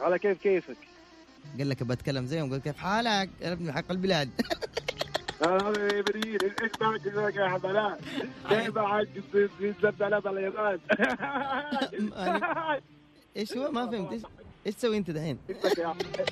على 0.00 0.18
كيف 0.18 0.38
كيفك؟ 0.38 0.76
قال 1.58 1.68
لك 1.68 1.82
بتكلم 1.82 2.26
زيهم 2.26 2.52
قلت 2.52 2.64
كيف 2.64 2.76
حالك؟ 2.76 3.30
يا 3.40 3.52
ابن 3.52 3.72
حق 3.72 3.90
البلاد. 3.90 4.30
هذا 5.46 6.00
بريد 6.00 6.42
إيش 6.42 6.52
معك 6.80 7.06
ذاك 7.06 7.36
يا 7.36 7.48
كيف 8.48 8.78
معك 8.78 9.08
اليابان 10.30 10.78
إيش 13.36 13.56
هو؟ 13.56 13.70
ما 13.70 13.90
فهمت. 13.90 14.12
إيش 14.12 14.22
إيش 14.66 14.74
تسوي 14.74 14.96
أنت 14.96 15.10
دحين؟ 15.10 15.38
اسمك 15.50 15.78
يا 15.78 15.86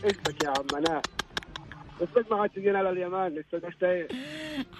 اسمك 0.05 0.45
يا 0.45 0.49
عم 0.49 0.67
أنا 0.77 1.03
اسمك 2.03 2.33
معك 2.33 2.51
تجينا 2.55 2.79
على 2.79 2.91
اليمن 2.91 3.39
اسمك 3.39 3.65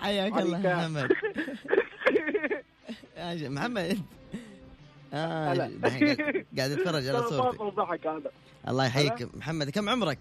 حياك 0.01 0.33
الله 0.33 0.59
محمد. 0.59 1.13
محمد. 3.25 3.99
آه 5.15 5.47
قاعد- 6.59 6.71
أتفرج 6.71 7.07
على 7.07 7.19
هذا. 8.07 8.31
الله 8.69 8.87
يحييك. 8.87 9.37
محمد 9.37 9.71
كم 9.71 9.89
عمرك؟ 9.89 10.19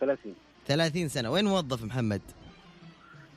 30 0.00 0.34
30 0.66 1.08
سنة. 1.08 1.30
وين 1.30 1.44
موظف 1.44 1.84
محمد؟ 1.84 2.20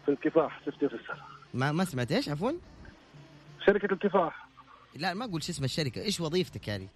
في 0.06 0.12
الكفاح 0.12 0.62
سفتي 0.66 0.86
اوفيسر 0.86 1.24
ما 1.54 1.72
ما 1.72 1.86
سمعت. 1.86 2.12
إيش 2.12 2.30
عفوا؟ 2.30 2.52
شركة 3.66 3.94
الكفاح. 3.94 4.48
لا 4.96 5.14
ما 5.14 5.26
أقول 5.26 5.44
شو 5.44 5.52
اسم 5.52 5.64
الشركة، 5.64 6.02
إيش 6.02 6.20
وظيفتك 6.22 6.68
يعني؟ 6.68 6.88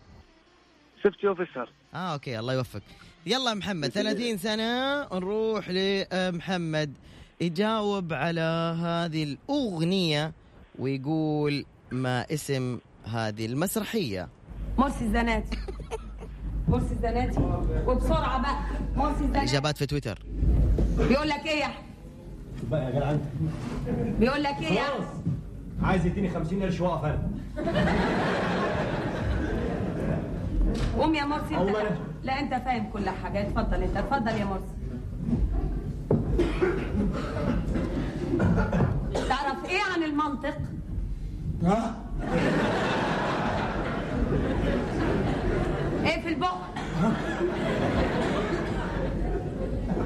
safety 1.03 1.27
officer 1.27 1.69
آه 1.93 2.13
okay 2.13 2.39
الله 2.39 2.53
يوفقك. 2.53 2.83
يلا 3.25 3.53
محمد 3.53 3.89
30 3.89 4.37
سنة. 4.37 5.01
نروح 5.13 5.69
لمحمد. 5.69 6.93
يجاوب 7.41 8.13
على 8.13 8.75
هذه 8.81 9.23
الأغنية. 9.23 10.31
ويقول 10.79 11.65
ما 11.91 12.25
اسم 12.33 12.79
هذه 13.13 13.45
المسرحية. 13.45 14.27
مرسي 14.77 15.05
الزناتي 15.05 15.57
مرسي 16.67 16.93
الزناتي 16.93 17.39
وبسرعة 17.87 18.41
بقى. 18.41 18.55
مرسي 18.95 19.23
الزناتي 19.23 19.39
الإجابات 19.39 19.77
في 19.77 19.85
تويتر. 19.85 20.19
بيقول 20.97 21.29
لك 21.29 21.45
إيه 21.45 21.59
يا 21.59 21.65
أحمد؟ 21.65 21.83
بقى 22.71 22.85
يا 22.85 22.89
جدعان. 22.91 23.19
بيقول 24.19 24.43
لك 24.43 24.55
إيه 24.61 24.71
يا 24.73 24.81
أحمد؟ 24.81 25.07
عايز 25.83 26.05
يديني 26.05 26.29
50 26.29 26.63
قرش 26.63 26.81
وأقف 26.81 27.05
أنا. 27.05 27.29
قوم 30.97 31.15
يا 31.15 31.25
مرسي 31.25 31.57
انت 31.57 31.69
الله. 31.69 31.97
لا 32.23 32.39
انت 32.39 32.53
فاهم 32.53 32.89
كل 32.93 33.09
حاجة. 33.09 33.41
اتفضل 33.41 33.83
انت 33.83 33.97
اتفضل 33.97 34.31
يا 34.31 34.45
مرسي 34.45 34.65
إيه 40.21 40.27
المنطق. 40.27 40.57
ها؟ 41.63 41.95
إيه 46.05 46.21
في 46.21 46.27
البق؟ 46.29 46.53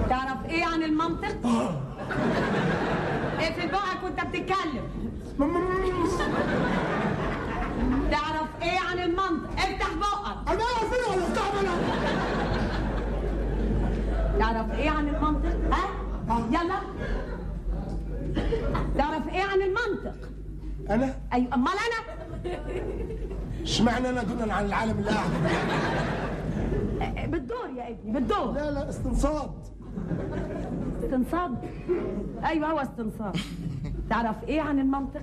تعرف 0.09 0.45
إيه 0.49 0.65
عن 0.65 0.83
المنطق؟ 0.83 1.37
إيه 3.39 3.53
في 3.53 3.67
بقك 3.67 4.03
وأنت 4.03 4.19
بتتكلم؟ 4.21 4.85
تعرف 8.11 8.47
إيه 8.61 8.79
عن 8.91 8.99
المنطق؟ 8.99 9.49
افتح 9.57 9.93
بقك. 9.93 10.37
أنا 10.47 10.55
ولا 10.55 10.77
أفتح 10.77 11.53
تعرف 14.39 14.71
إيه 14.71 14.89
عن 14.89 15.07
المنطق؟ 15.07 15.55
ها؟ 15.71 15.87
يلا. 16.49 16.59
تعرف 16.59 16.83
إيه 16.95 17.34
عن 19.55 19.61
المنطق. 19.61 20.29
أنا؟ 20.89 21.15
أيوه 21.33 21.53
أمال 21.53 21.73
أنا؟ 21.73 22.15
اشمعنى 23.61 24.09
أنا 24.09 24.23
دونا 24.23 24.53
عن 24.53 24.65
العالم 24.65 24.99
اللي 24.99 25.11
قاعد 25.11 25.31
بالدور 27.31 27.69
يا 27.77 27.89
ابني 27.89 28.11
بالدور. 28.11 28.53
لا 28.53 28.71
لا 28.71 28.89
استنصاد. 28.89 29.51
استنصاد؟ 31.03 31.55
أيوه 32.45 32.67
هو 32.71 32.79
استنصاد. 32.79 33.35
تعرف 34.09 34.43
إيه 34.43 34.61
عن 34.61 34.79
المنطق؟ 34.79 35.21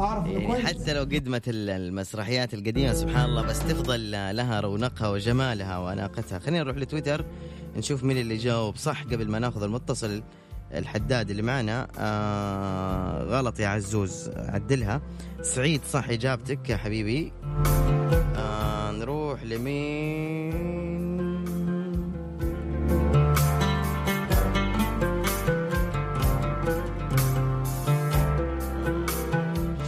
أعرف 0.00 0.24
إنه 0.26 0.32
يعني 0.32 0.46
كويس. 0.46 0.64
حتى 0.66 0.94
لو 0.94 1.00
قدمت 1.00 1.48
ال- 1.48 1.70
المسرحيات 1.70 2.54
القديمة 2.54 2.92
سبحان 2.92 3.24
الله 3.24 3.42
بس 3.42 3.58
تفضل 3.58 4.10
لها 4.10 4.60
رونقها 4.60 5.08
وجمالها 5.10 5.78
وأناقتها. 5.78 6.38
خلينا 6.38 6.62
نروح 6.64 6.76
لتويتر 6.76 7.24
نشوف 7.76 8.04
مين 8.04 8.18
اللي 8.18 8.36
جاوب 8.36 8.76
صح 8.76 9.02
قبل 9.04 9.30
ما 9.30 9.38
ناخذ 9.38 9.62
المتصل. 9.62 10.22
الحداد 10.74 11.30
اللي 11.30 11.42
معنا 11.42 11.88
آه 11.98 13.22
غلط 13.22 13.60
يا 13.60 13.68
عزوز. 13.68 14.30
عدلها. 14.36 15.00
سعيد 15.42 15.80
صح 15.92 16.08
إجابتك 16.08 16.70
يا 16.70 16.76
حبيبي. 16.76 17.32
آه 18.36 18.90
نروح 18.90 19.42
لمين؟ 19.42 20.50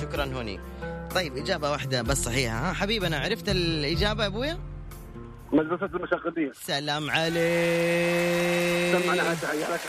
شكرا 0.03 0.25
هوني. 0.35 0.61
طيب 1.15 1.37
إجابة 1.37 1.71
واحدة 1.71 2.03
بس 2.03 2.23
صحيحة 2.25 2.71
ها؟ 2.71 2.73
حبيبنا 2.73 3.19
عرفت 3.19 3.49
الإجابة 3.49 4.23
يا 4.23 4.29
أبويا؟ 4.29 4.59
مدرسة 5.53 5.87
المشاغبين. 5.87 6.53
سلام 6.55 7.11
عليك. 7.11 7.37
سمعنا 9.03 9.23
على 9.23 9.37
تحية 9.43 9.75
لك 9.75 9.81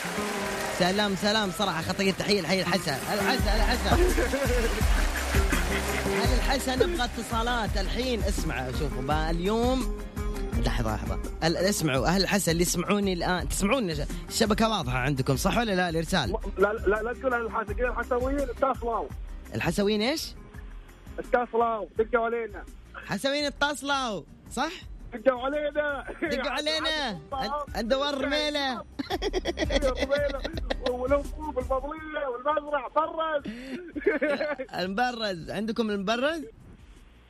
سلام 0.78 1.16
سلام. 1.16 1.50
صراحة 1.50 1.82
خطية 1.82 2.12
تحية 2.12 2.40
الحي 2.40 2.60
الحسن. 2.60 2.92
الحسن 2.92 3.48
الحسن. 3.48 3.96
هل 6.06 6.34
الحسن 6.34 6.72
نبغى 6.72 7.04
اتصالات 7.04 7.76
الحين؟ 7.76 8.22
اسمع 8.22 8.70
شوفوا. 8.70 9.30
اليوم 9.30 9.98
لحظة 10.66 10.94
لحظة. 10.94 11.18
اسمعوا. 11.42 12.06
أهل 12.06 12.22
الحسن 12.22 12.52
اللي 12.52 12.62
يسمعوني 12.62 13.12
الآن 13.12 13.48
تسمعون 13.48 13.90
الشبكة 14.28 14.68
واضحة 14.68 14.98
عندكم 14.98 15.36
صح 15.36 15.58
ولا 15.58 15.72
لا 15.72 15.88
الإرسال؟ 15.88 16.36
لا 16.58 16.72
لا 16.72 17.02
لا 17.02 17.12
تقول 17.12 17.34
على 17.34 17.46
الحاسقين 17.46 17.86
الحسويين 17.86 18.40
اتصلوا 18.40 19.08
الحسويين 19.54 20.02
إيش؟ 20.02 20.34
اتصلوا 21.18 21.86
دقوا 21.98 22.24
علينا. 22.24 22.64
حسويين 23.06 23.44
اتصلوا 23.44 24.22
صح؟ 24.52 24.72
دقوا 25.14 25.40
علينا. 25.40 26.04
دقوا 26.22 26.50
علينا. 26.50 27.18
الدوار 27.80 28.20
رميلة 28.24 28.84
والانصوب 30.90 31.58
الفضليه 31.62 32.26
والمزرعه 32.28 32.88
فرز 32.88 33.42
المبرز. 34.74 35.50
عندكم 35.50 35.90
المبرز؟ 35.90 36.42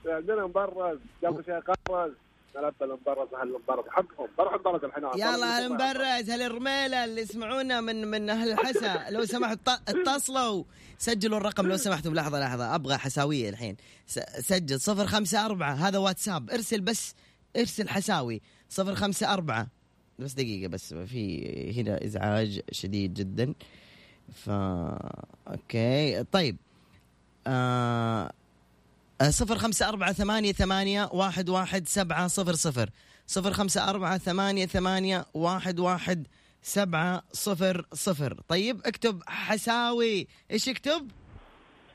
عندنا 0.07 0.47
مبرز. 0.47 0.99
قبل 1.25 1.45
شيء 1.45 1.61
قرز 1.61 2.13
نلبى 2.57 2.75
المبرز 2.85 3.29
أهل 3.35 3.43
المبرز. 3.49 3.85
حقهم. 3.91 4.29
بروح 4.39 4.55
المبرز 4.55 4.85
الحين. 4.85 5.05
يلا 5.15 5.59
هل 5.59 5.65
المبرز. 5.67 6.31
هل 6.31 6.43
الرميلة 6.43 7.05
اللي 7.05 7.21
يسمعونا 7.21 7.81
من 7.81 8.07
من 8.11 8.31
أهل 8.31 8.53
الحسا 8.53 9.11
لو 9.11 9.25
سمحتوا 9.25 9.73
اط- 9.75 9.81
اتصلوا. 9.89 10.65
سجلوا 10.99 11.39
الرقم 11.39 11.67
لو 11.67 11.77
سمحتوا. 11.77 12.13
لحظة 12.13 12.41
لحظة. 12.41 12.75
أبغى 12.75 12.97
حساوية 12.97 13.49
الحين. 13.49 13.77
سجل. 14.39 14.81
صفر 14.81 15.07
خمسة 15.07 15.47
أربعة. 15.47 15.73
هذا 15.75 15.99
واتساب. 15.99 16.51
ارسل 16.51 16.81
بس 16.81 17.15
ارسل 17.57 17.89
حساوي 17.89 18.41
صفر 18.69 18.95
خمسة 18.95 19.33
أربعة. 19.33 19.67
بس 20.19 20.33
دقيقة 20.33 20.69
بس 20.69 20.95
في 20.95 21.81
هنا 21.81 22.05
إزعاج 22.05 22.61
شديد 22.73 23.15
جدا. 23.15 23.55
ف 24.33 24.51
أوكي. 25.49 26.25
طيب. 26.33 26.57
آه... 27.47 28.33
صفر 29.29 29.59
خمسة 29.59 29.89
أربعة 29.89 30.13
ثمانية 30.13 30.53
ثمانية 30.53 31.11
واحد 31.13 31.49
واحد 31.49 31.89
سبعة 31.89 32.27
صفر 32.27 32.55
صفر. 32.55 32.91
صفر 33.27 33.53
خمسة 33.53 33.91
أربعة 33.91 34.19
ثمانية 34.19 34.67
ثمانية 34.67 35.27
واحد 35.35 35.81
واحد 35.81 36.27
سبعة 36.63 37.23
صفر 37.33 37.87
صفر. 37.93 38.41
طيب 38.49 38.81
اكتب 38.85 39.23
حساوي. 39.27 40.27
إيش 40.51 40.69
اكتب 40.69 41.11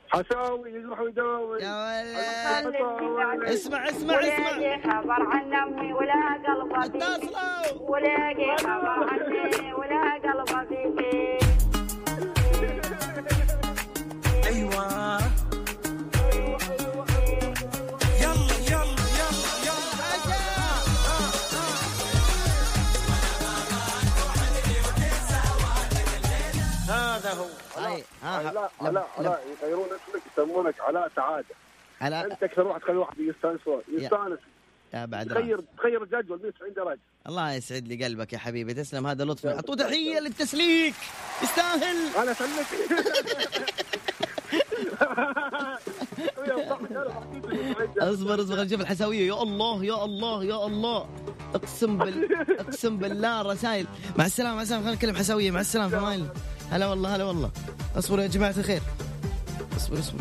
حساوي 0.09 0.71
يروح 0.71 0.99
ويداوي 0.99 1.61
يا 1.61 2.63
ولد. 2.63 3.43
اسمع 3.43 3.89
اسمع 3.89 4.17
ولاقي 4.17 4.81
خبر 4.81 5.21
عن 5.23 5.53
امي 5.53 5.93
ولا 5.93 6.13
قلبي 6.47 6.85
اتصلوا 6.85 7.89
ولاقي 7.89 8.57
خبر 8.57 9.09
عني 9.09 9.73
ولا 9.73 10.17
قلبي 10.43 10.93
فيك 10.97 11.58
ها 28.23 28.29
علاء 28.29 28.71
لب- 28.81 28.85
علاء 28.87 29.09
لب- 29.19 29.25
علاء 29.27 29.43
يغيرون 29.63 29.85
اسمك 29.85 30.21
يسمونك 30.33 30.79
علاء 30.79 31.11
سعادة. 31.15 31.45
علاء 32.01 32.25
أنت 32.31 32.43
أكثر 32.43 32.67
واحد 32.67 32.81
تخلي 32.81 32.97
واحد 32.97 33.19
يستانس 33.19 33.59
يستانس. 33.87 34.39
يا 34.93 35.05
بعد 35.05 35.27
تغير. 35.27 35.59
تغير 35.77 36.03
الجدول 36.03 36.39
190 36.39 36.73
درجة. 36.73 36.99
الله 37.27 37.53
يسعد 37.53 37.87
لي 37.87 38.05
قلبك 38.05 38.33
يا 38.33 38.37
حبيبي. 38.37 38.73
تسلم 38.73 39.07
هذا 39.07 39.25
لطف 39.25 39.45
أعطوه 39.45 39.75
تحية 39.75 40.19
للتسليك. 40.19 40.95
يستاهل. 41.43 42.15
أنا 42.17 42.31
اسلك 42.31 42.67
اصبر 47.99 48.41
اصبر 48.41 48.63
نشوف 48.63 48.81
الحساوية. 48.81 49.27
يا 49.27 49.43
الله 49.43 49.85
يا 49.85 50.05
الله 50.05 50.43
يا 50.43 50.65
الله. 50.65 51.05
اقسم 51.55 51.97
بال 51.97 52.27
اقسم 52.59 52.97
بالله 52.97 53.41
رسائل 53.41 53.85
مع 54.17 54.25
السلامة 54.25 54.55
مع 54.55 54.61
السلامة. 54.61 54.83
خلينا 54.83 54.95
نتكلم 54.95 55.15
حساوية. 55.15 55.51
مع 55.51 55.59
السلامة 55.61 55.89
في. 55.89 56.29
هلا 56.71 56.87
والله 56.87 57.15
هلا 57.15 57.23
والله. 57.23 57.51
اصبروا 57.95 58.23
يا 58.23 58.27
جماعة 58.27 58.53
الخير. 58.57 58.81
اصبر 59.77 59.99
اصبر. 59.99 60.19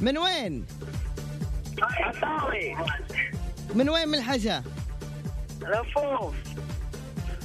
من 0.00 0.18
وين؟ 0.18 0.66
حساوي 1.82 2.76
من 3.74 3.88
وين 3.88 4.08
من 4.08 4.14
الحسا 4.14 4.62
لفوف 5.60 6.34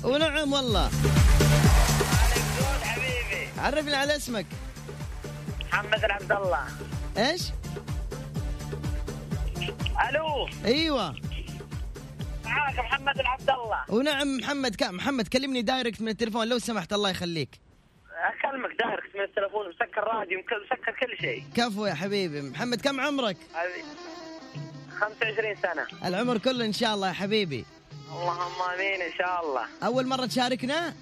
ونعم 0.03 0.53
والله. 0.53 0.89
حبيبي. 2.83 3.47
عرفني 3.57 3.95
على 3.95 4.15
اسمك. 4.15 4.45
محمد 5.61 6.05
عبد 6.05 6.31
الله. 6.31 6.65
إيش؟ 7.17 7.41
ألو. 10.09 10.47
أيوه. 10.65 11.15
معاك 12.45 12.79
محمد 12.79 13.19
عبد 13.19 13.49
الله. 13.49 13.81
ونعم 13.89 14.37
محمد. 14.37 14.75
كا 14.75 14.91
محمد 14.91 15.27
كلمني 15.27 15.61
دايركت 15.61 16.01
من 16.01 16.07
التليفون 16.09 16.47
لو 16.47 16.59
سمحت 16.59 16.93
الله 16.93 17.09
يخليك. 17.09 17.70
أكلمك 18.21 18.69
دايركت 18.79 19.15
من 19.15 19.21
التليفون 19.21 19.69
مسكر 19.69 20.03
راديو 20.03 20.39
مسكر 20.39 20.91
كل 20.91 21.17
شيء. 21.21 21.43
كفو 21.55 21.85
يا 21.85 21.93
حبيبي. 21.93 22.41
محمد 22.41 22.81
كم 22.81 23.01
عمرك؟ 23.01 23.37
هذه 23.53 23.83
25 24.99 25.55
سنة. 25.55 26.07
العمر 26.07 26.37
كله 26.37 26.65
إن 26.65 26.73
شاء 26.73 26.93
الله 26.95 27.07
يا 27.07 27.13
حبيبي. 27.13 27.65
اللهم 28.11 28.61
آمين 28.73 29.01
إن 29.01 29.13
شاء 29.17 29.45
الله. 29.45 29.65
أول 29.83 30.07
مرة 30.07 30.25
تشاركنا؟ 30.25 30.93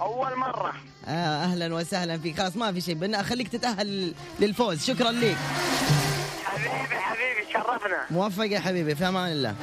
أول 0.00 0.36
مرة. 0.36 0.74
آه 1.06 1.44
أهلا 1.44 1.74
وسهلا 1.74 2.18
فيك. 2.18 2.36
خلاص 2.36 2.56
ما 2.56 2.72
في 2.72 2.80
شيء. 2.80 2.94
بدنا 2.94 3.20
اخليك 3.20 3.48
تتأهل 3.48 4.14
للفوز. 4.40 4.84
شكرا 4.84 5.10
لك. 5.10 5.36
حبيبي 6.44 7.00
حبيبي 7.00 7.52
شرفنا. 7.52 8.06
موفق 8.10 8.46
يا 8.46 8.60
حبيبي 8.60 8.94
في 8.94 9.08
أمان 9.08 9.32
الله. 9.32 9.54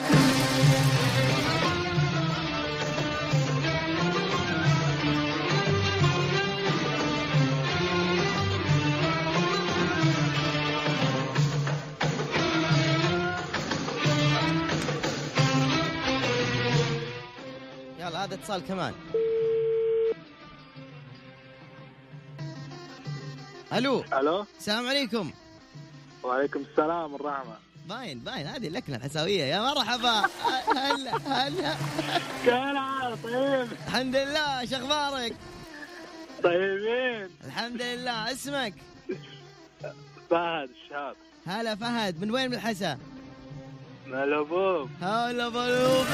هذا 18.34 18.42
اتصال 18.42 18.68
كمان. 18.68 18.94
ألو. 23.74 24.04
ألو. 24.14 24.46
السلام 24.60 24.88
عليكم. 24.88 25.32
وعليكم 26.24 26.60
السلام 26.72 27.14
والرحمة. 27.14 27.58
باين 27.90 28.20
باين. 28.20 28.48
هذه 28.48 28.68
اللكنه 28.68 28.96
الحساويه 28.96 29.44
يا 29.44 29.62
مرحبا. 29.62 30.22
هلا 30.76 31.18
هلا. 31.28 31.76
كيف 32.44 33.24
طيب. 33.24 33.68
الحمد 33.88 34.16
لله. 34.16 34.66
شو 34.66 34.76
أخبارك؟ 34.76 35.36
طيبين. 36.44 37.30
الحمد 37.46 37.82
لله. 37.82 38.32
اسمك؟ 38.32 38.74
فهد 40.30 40.70
الشهاب. 40.70 41.16
هلا 41.48 41.76
فهد. 41.76 42.22
من 42.22 42.32
وين 42.32 42.50
من 42.50 42.54
الحسا؟ 42.54 42.98
ملبوب 44.08 44.90
هلا 45.02 45.50
بلوب 45.50 46.08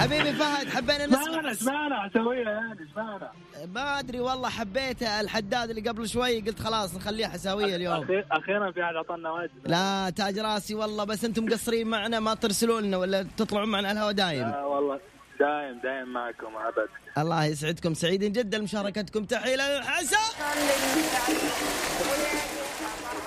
حبيبي 0.00 0.32
فهد 0.32 0.68
حبينا 0.68 1.06
نسمع. 1.06 1.52
اسمعنا 1.52 2.06
اسويها 2.06 2.50
يعني 2.50 2.86
اسمعنا 2.90 3.32
ما 3.74 3.98
أدري 3.98 4.20
والله 4.20 4.48
حبيته 4.48 5.20
الحداد 5.20 5.70
اللي 5.70 5.88
قبل 5.88 6.08
شوي 6.08 6.40
قلت 6.40 6.60
خلاص 6.60 6.94
نخليه 6.94 7.26
حساويه 7.26 7.76
اليوم. 7.76 8.06
أخيرا 8.32 8.70
في 8.72 8.84
أحد 8.84 8.94
أعطانا 8.94 9.30
وجه 9.30 9.50
لا 9.64 10.10
تاج 10.10 10.38
راسي 10.38 10.74
والله 10.74 11.04
بس 11.04 11.24
أنتم 11.24 11.44
مقصرين 11.44 11.86
معنا 11.86 12.20
ما 12.20 12.34
ترسلوا 12.34 12.80
لنا 12.80 12.96
ولا 12.96 13.26
تطلعون 13.36 13.68
معنا 13.68 13.88
على 13.88 13.98
الهواء 13.98 14.12
دايم. 14.12 14.44
آه 14.44 14.66
والله 14.66 15.00
دايم 15.40 15.80
دايم 15.82 16.12
معكم 16.12 16.56
أبد. 16.56 16.88
الله 17.18 17.44
يسعدكم 17.44 17.94
سعيدين 17.94 18.32
جدا. 18.32 18.58
لمشاركتكم 18.58 19.24
تحية 19.24 19.56
للحسا 19.56 20.18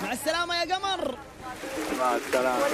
مع 0.02 0.12
السلامة 0.12 0.54
يا 0.54 0.74
قمر. 0.74 1.18
مع 1.98 2.16
السلامة. 2.16 2.64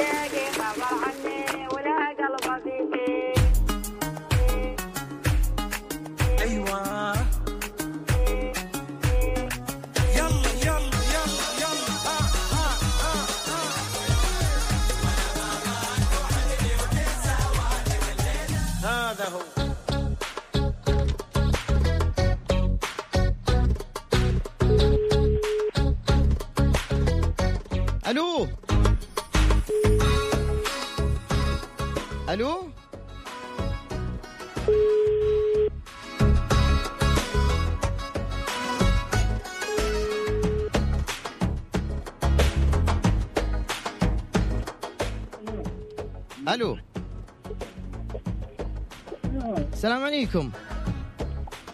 عليكم. 50.15 50.51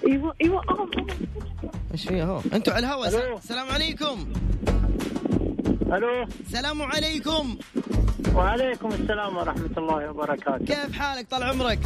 أيوه 0.07 0.35
أيوه 0.43 0.63
إيش 1.93 2.09
فيها؟ 2.09 2.25
هو. 2.25 2.41
أنتوا 2.53 2.73
على 2.73 2.87
الهواء. 2.87 3.39
السلام 3.39 3.69
عليكم. 3.71 4.33
ألو. 5.93 6.27
السلام 6.47 6.83
عليكم. 6.83 7.59
وعليكم 8.35 8.89
السلام 8.89 9.37
ورحمة 9.37 9.71
الله 9.79 10.11
وبركاته. 10.11 10.65
كيف 10.65 10.93
حالك؟ 10.93 11.31
طال 11.31 11.43
عمرك. 11.43 11.79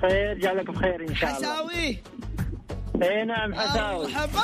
خير 0.00 0.38
جعلك 0.38 0.70
بخير 0.70 1.08
إن 1.08 1.14
شاء 1.14 1.36
الله. 1.36 1.52
حساوي. 1.54 2.02
اي 3.02 3.24
نعم 3.24 3.54
حساوي. 3.54 4.04
مرحبا. 4.04 4.42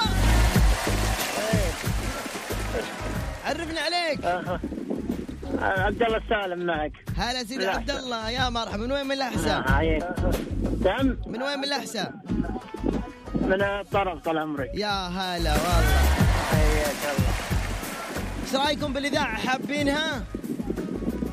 عرفنا 3.45 3.81
عليك. 3.81 4.25
عبد 5.63 6.03
الله 6.03 6.17
السالم 6.17 6.67
معك. 6.67 6.93
هلا 7.17 7.45
سيدي. 7.45 7.67
عبد 7.67 7.91
الله. 7.91 8.31
يا 8.31 8.49
مرحبا. 8.49 8.77
من 8.77 8.93
وين 8.93 9.07
من 9.07 9.13
الاحساء. 9.13 9.61
نعم 10.85 11.16
من 11.37 11.43
وين 11.43 11.59
من 11.59 11.65
الاحساء 11.65 12.13
من 13.35 13.63
الطرف 13.63 14.23
طال 14.25 14.39
عمرك. 14.39 14.71
يا 14.75 15.09
هلا 15.09 15.53
والله. 15.53 15.99
حياك 16.51 17.03
الله. 17.19 17.35
إيش 18.45 18.55
رأيكم 18.55 18.93
بالإذاعة 18.93 19.37
حابينها 19.37 20.25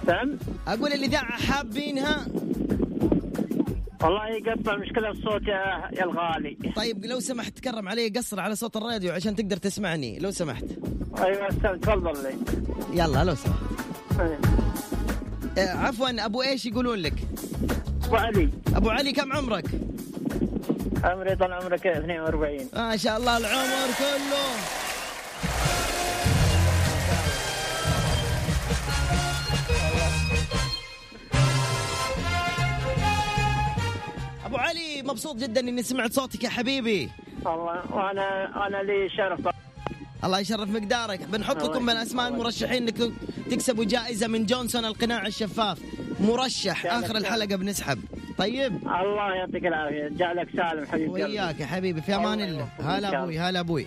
نعم 0.08 0.38
أقول 0.68 0.94
الإذاعة 0.94 1.32
حابينها 1.32 2.26
والله 4.02 4.28
يقطع 4.28 4.76
مشكلة 4.78 5.10
الصوت 5.10 5.42
يا 5.42 5.90
يا 5.94 6.04
الغالي. 6.04 6.58
طيب 6.76 7.06
لو 7.06 7.20
سمحت 7.20 7.58
تكرم 7.58 7.90
علي 7.90 8.10
قصر 8.10 8.40
على 8.40 8.56
صوت 8.56 8.78
الراديو 8.78 9.12
عشان 9.14 9.36
تقدر 9.36 9.58
تسمعني 9.58 10.20
لو 10.20 10.32
سمحت. 10.32 10.66
أيوه 11.18 11.48
تفضل 11.48 12.24
لي. 12.24 12.38
يلا 12.94 13.24
لو 13.24 13.36
سمحت. 13.36 13.60
أيوة. 14.20 14.38
آه، 15.58 15.78
عفوا 15.78 16.26
أبو 16.26 16.42
إيش 16.42 16.66
يقولون 16.66 17.00
لك؟ 17.00 17.14
أبو 18.06 18.16
علي. 18.16 18.50
أبو 18.76 18.90
علي 18.90 19.12
كم 19.12 19.34
عمرك؟ 19.34 19.66
عمري 21.04 21.36
طال 21.36 21.54
عمرك 21.54 21.88
42 21.88 22.70
ما 22.74 22.98
شاء 22.98 23.18
الله 23.18 23.38
العمر 23.38 23.88
كله. 24.00 24.48
أبو 34.46 34.58
علي 34.58 35.02
مبسوط 35.02 35.36
جدا 35.36 35.60
إني 35.62 35.84
سمعت 35.84 36.14
صوتك 36.14 36.44
يا 36.44 36.50
حبيبي. 36.50 37.10
والله 37.46 37.92
وأنا 37.92 38.68
أنا 38.68 38.78
لي 38.78 39.10
شرف. 39.10 39.40
الله 40.24 40.40
يشرف 40.40 40.70
مقدارك. 40.70 41.20
بنحط 41.20 41.56
الله 41.56 41.70
لكم 41.70 41.86
من. 41.86 41.96
أسماء 41.96 42.28
المرشحين 42.28 42.88
انكم 42.88 43.14
تكسبوا 43.52 43.86
جائزة 43.86 44.28
من 44.28 44.46
جونسون 44.46 44.86
القناع 44.86 45.28
الشفاف. 45.28 45.80
مرشح 46.20 46.86
آخر 46.86 47.18
الحلقة 47.18 47.56
بنسحب. 47.56 48.00
طيب 48.38 48.74
الله 48.88 49.34
يعطيك 49.36 49.66
العافية 49.66 50.08
جعلك 50.08 50.48
سالم 50.56 50.86
حبيبي. 50.86 51.10
وياك 51.10 51.60
يا 51.60 51.66
حبيبي 51.66 52.02
في 52.02 52.16
أمان 52.16 52.42
الله 52.42 52.68
هلا 52.80 53.20
أبوي. 53.24 53.40
هلا 53.40 53.60
أبوي 53.60 53.86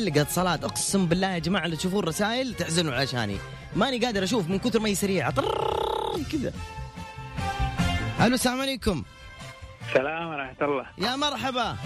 معلقة 0.00 0.26
صلاة 0.30 0.54
أقسم 0.54 1.06
بالله 1.06 1.34
يا 1.34 1.38
جماعة 1.38 1.64
اللي 1.64 1.76
تشوفون 1.76 2.02
الرسائل 2.02 2.54
تحزنوا 2.54 2.94
علشاني 2.94 3.36
ماني 3.76 3.98
قادر 3.98 4.24
أشوف 4.24 4.48
من 4.48 4.58
كثر 4.58 4.80
ما 4.80 4.88
هي 4.88 5.32
طرررر 5.32 6.22
كذا. 6.32 6.52
ألو 8.20 8.34
السلام 8.34 8.60
عليكم. 8.60 9.04
السلام 9.88 10.28
ورحمة 10.28 10.56
الله. 10.62 10.86
يا 10.98 11.16
مرحبا. 11.16 11.76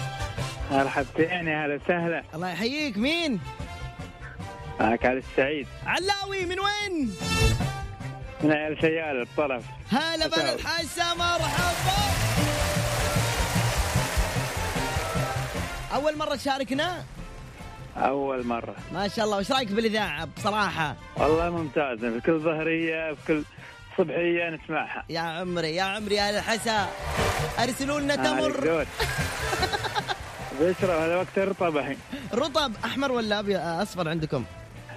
مرحبتين 0.71 1.49
يا 1.49 1.67
هلا 1.67 1.75
وسهلا. 1.85 2.25
الله 2.35 2.51
يحييك 2.51 2.99
مين؟ 2.99 3.41
معك 4.81 5.07
علي 5.07 5.19
السعيد. 5.19 5.67
علاوي 5.87 6.45
من 6.45 6.57
وين؟ 6.61 7.15
من 8.43 8.53
عيال 8.53 8.81
سيال 8.81 9.23
الطرف. 9.23 9.65
هلا 9.91 10.27
بلا. 10.27 10.55
الحسا 10.55 11.15
مرحبا. 11.15 12.15
أول 15.95 16.19
مرة 16.19 16.35
تشاركنا؟ 16.35 17.05
أول 17.97 18.47
مرة. 18.47 18.75
ما 18.93 19.09
شاء 19.09 19.25
الله 19.25 19.37
وش 19.39 19.53
رأيك 19.53 19.73
بالإذاعة 19.73 20.29
بصراحة؟ 20.37 20.97
والله 21.17 21.51
ممتازه 21.51 22.11
في 22.11 22.21
كل 22.21 22.39
ظهرية 22.39 23.13
في 23.15 23.27
كل 23.27 23.43
صبحية 23.99 24.51
نسمعها. 24.51 25.05
يا 25.09 25.21
عمري 25.21 25.75
يا 25.75 25.83
عمري 25.83 26.15
يا 26.15 26.31
الحسا. 26.31 26.89
أرسلوا 27.59 28.01
لنا 28.01 28.17
تمر. 28.17 28.87
بشرب 30.61 30.91
هذا 30.91 31.17
وقت 31.17 31.39
الرطب 31.39 31.77
الحين. 31.77 31.97
رطب 32.35 32.73
أحمر 32.85 33.13
ولا 33.13 33.41
أبيض؟ 33.41 33.61
أصفر 33.61 34.09
عندكم؟ 34.09 34.45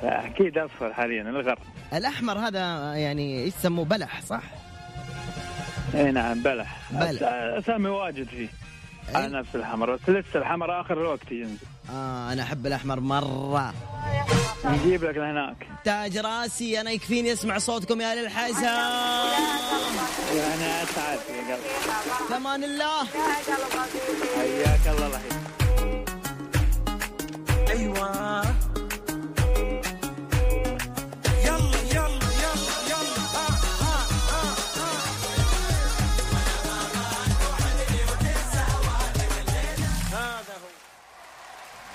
أكيد 0.04 0.58
أصفر 0.58 0.93
حاليا 0.93 1.22
الغر 1.22 1.60
الأحمر 1.93 2.38
هذا 2.39 2.93
يعني 2.95 3.43
إيش 3.43 3.54
يسموه؟ 3.54 3.86
بلح 3.86 4.22
صح؟ 4.22 4.41
إي 5.95 6.12
نعم 6.12 6.41
بلح. 6.43 6.78
بلح. 6.91 7.20
أسامي 7.24 7.89
واجد 7.89 8.28
فيه. 8.28 8.48
أنا 9.16 9.43
في 9.43 9.56
الحمراء 9.56 9.95
بس 9.95 10.10
لسه 10.10 10.39
الحمراء 10.39 10.82
آخر 10.82 11.02
الوقت 11.02 11.32
ينزل. 11.32 11.58
آه 11.90 12.34
أنا 12.34 12.44
أحب 12.44 12.68
الأحمر 12.68 13.00
مرة. 13.00 13.74
نجيب 14.66 15.04
لك 15.04 15.18
لهناك. 15.18 15.68
تاج 15.86 16.18
راسي 16.18 16.82
أنا 16.82 16.92
يكفيني 16.92 17.34
أسمع 17.34 17.58
صوتكم 17.58 18.02
يا 18.02 18.16
للحسن 18.16 18.66
أنا 18.66 19.34
أسعد 20.84 21.20
يا 21.30 21.56
قلبي. 21.56 21.70
في 22.28 22.36
أمان 22.38 22.64
الله. 22.64 23.04
حياك 24.36 24.88
الله 24.88 25.08
لحين 25.10 25.38
أيوه. 27.70 28.42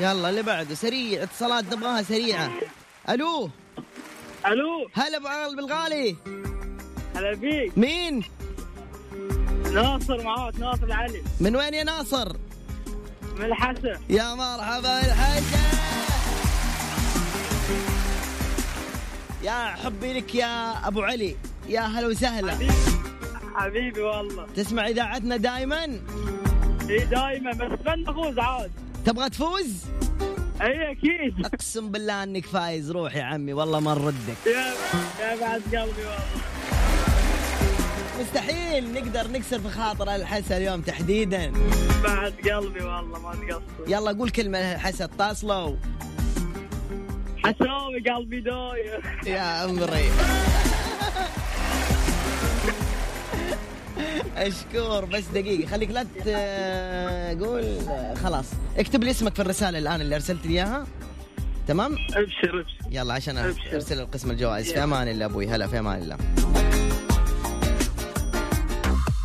يلا 0.02 0.30
اللي 0.30 0.42
بعده 0.42 0.74
سريع 0.74 1.22
اتصالات 1.22 1.74
نبغاها 1.74 2.02
سريعة. 2.02 2.50
ألو؟ 3.08 3.50
ألو؟ 4.46 4.88
هلا 4.92 5.16
أبو 5.16 5.28
قلب 5.28 5.58
الغالي 5.58 6.16
هلا 7.16 7.34
بيك 7.34 7.78
مين؟ 7.78 8.24
ناصر 9.72 10.22
معاك 10.22 10.58
ناصر 10.58 10.84
العلي. 10.84 11.22
من 11.40 11.56
وين 11.56 11.74
يا 11.74 11.84
ناصر؟ 11.84 12.36
من 13.38 13.44
الحسن. 13.44 13.96
يا 14.10 14.34
مرحبا 14.34 14.98
الحسن. 14.98 15.78
يا 19.42 19.76
حبي 19.84 20.12
لك 20.12 20.34
يا 20.34 20.88
أبو 20.88 21.02
علي 21.02 21.36
يا 21.68 21.80
هلا 21.80 22.06
وسهلا. 22.06 22.58
حبيبي 23.54 24.00
والله. 24.00 24.46
تسمع 24.56 24.86
إذاعتنا 24.86 25.36
دائما 25.36 25.84
اي 26.90 26.98
دايما 26.98 27.50
بس 27.52 27.78
خلنا 27.86 28.10
نفوز 28.10 28.38
عاد. 28.38 28.72
تبغى 29.04 29.30
تفوز؟ 29.30 29.84
أي 30.60 30.92
أكيد. 30.92 31.46
أقسم 31.46 31.90
بالله 31.90 32.22
إنك 32.22 32.46
فايز. 32.46 32.90
روح 32.90 33.16
يا 33.16 33.22
عمي 33.22 33.52
والله 33.52 33.80
ما 33.80 33.94
نردك. 33.94 34.36
يا 34.46 34.74
يا 35.20 35.40
بعد 35.40 35.60
قلبي 35.60 36.02
والله. 36.02 36.18
مستحيل 38.20 38.92
نقدر 38.92 39.30
نكسر 39.30 39.60
في 39.60 39.68
خاطر 39.68 40.14
الحسن 40.14 40.54
اليوم 40.54 40.80
تحديدا. 40.80 41.52
بعد 42.04 42.32
قلبي 42.32 42.84
والله 42.84 43.18
ما 43.20 43.34
تقصر. 43.34 43.62
يلا 43.88 44.12
قول 44.12 44.30
كلمة 44.30 44.72
للحسن 44.72 45.04
اتصلوا 45.04 45.76
حساوي 47.44 48.10
قلبي 48.10 48.40
داير. 48.40 49.02
يا 49.26 49.40
عمري 49.40 50.10
أشكرك 54.36 55.04
بس 55.04 55.24
دقيقة 55.34 55.70
خليك 55.70 55.90
لا 55.90 56.06
تقول 57.34 57.78
خلاص. 58.22 58.44
اكتب 58.76 59.04
لي 59.04 59.10
اسمك 59.10 59.34
في 59.34 59.42
الرسالة 59.42 59.78
الآن 59.78 60.00
اللي 60.00 60.14
أرسلت 60.14 60.46
لي 60.46 60.52
إياها. 60.52 60.86
تمام؟ 61.68 61.92
أبشر 61.92 62.60
أبشر. 62.60 62.76
يلا 62.90 63.14
عشان 63.14 63.38
أبشر. 63.38 63.74
أرسل 63.74 64.00
القسم 64.00 64.30
الجوائز. 64.30 64.72
في 64.72 64.84
أمان 64.84 65.08
الله 65.08 65.24
أبوي. 65.24 65.48
هلا 65.48 65.66
في 65.66 65.78
أمان 65.78 66.02
الله. 66.02 66.16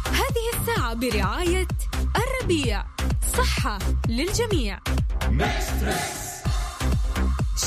هذه 0.05 0.59
الساعة 0.61 0.93
برعاية 0.93 1.67
الربيع 2.15 2.83
صحة 3.37 3.79
للجميع. 4.07 4.79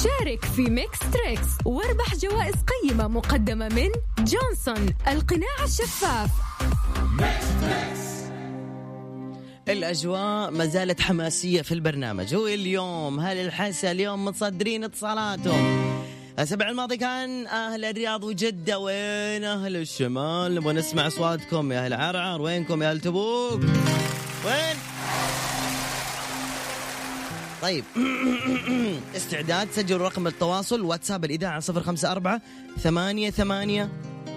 شارك 0.03 0.45
في 0.45 0.63
Mix 0.63 0.99
Trix 1.13 1.49
واربح 1.65 2.15
جوائز 2.15 2.55
قيمة 2.55 3.09
مقدمة 3.09 3.69
من 3.69 3.91
جونسون 4.19 4.95
القناع 5.09 5.65
الشفاف. 5.65 6.31
الأجواء 9.69 10.51
ما 10.51 10.67
زالت 10.67 11.01
حماسية 11.01 11.63
في 11.63 11.75
البرنامج. 11.75 12.35
هو 12.35 12.47
اليوم 12.47 13.21
هل 13.21 13.37
الحسن 13.37 13.89
اليوم 13.89 14.25
متصدرين 14.25 14.85
اتصالاتهم؟ 14.85 15.91
الأسبوع 16.39 16.69
الماضي 16.69 16.97
كان 16.97 17.47
أهل 17.47 17.85
الرياض 17.85 18.25
وجدة. 18.25 18.79
وين 18.79 19.45
أهل 19.45 19.77
الشمال؟ 19.77 20.55
نبغى 20.55 20.73
نسمع 20.73 21.07
أصواتكم. 21.07 21.73
يا 21.73 21.85
أهل 21.85 21.93
عرعر 21.93 22.43
وينكم 22.43 22.83
يا 22.83 22.91
أهل 22.91 23.01
تبوك؟ 23.01 23.61
وين؟ 24.47 24.77
طيب. 27.63 27.85
استعداد 29.17 29.69
سجلوا 29.73 30.09
رقم 30.09 30.27
التواصل. 30.27 30.81
واتساب 30.81 31.25
الإذاعة 31.25 31.61
054 31.61 32.41
ثمانية 32.79 33.31
ثمانية 33.31 33.89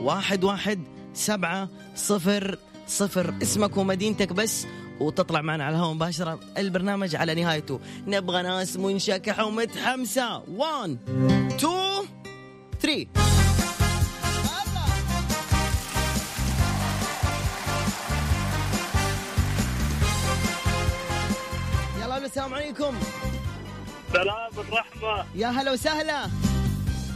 واحد 0.01 0.43
واحد 0.43 0.79
سبعة 1.13 1.69
صفر 1.95 2.57
صفر. 2.87 3.33
اسمك 3.41 3.77
ومدينتك 3.77 4.33
بس 4.33 4.67
وتطلع 4.99 5.41
معنا 5.41 5.63
على 5.63 5.75
الهواء 5.75 5.93
مباشرة. 5.93 6.39
البرنامج 6.57 7.15
على 7.15 7.35
نهايته. 7.35 7.79
نبغى 8.07 8.41
ناس 8.41 8.77
منشكحة 8.77 9.45
ومتحمسة. 9.45 10.43
1 10.49 10.97
2 11.51 12.05
3 12.81 13.07
يلا 21.97 22.17
ألو، 22.17 22.25
السلام 22.25 22.53
عليكم. 22.53 22.95
سلام 24.13 24.51
الرحمة. 24.57 25.25
يا 25.35 25.47
هلا 25.47 25.71
وسهلا. 25.71 26.25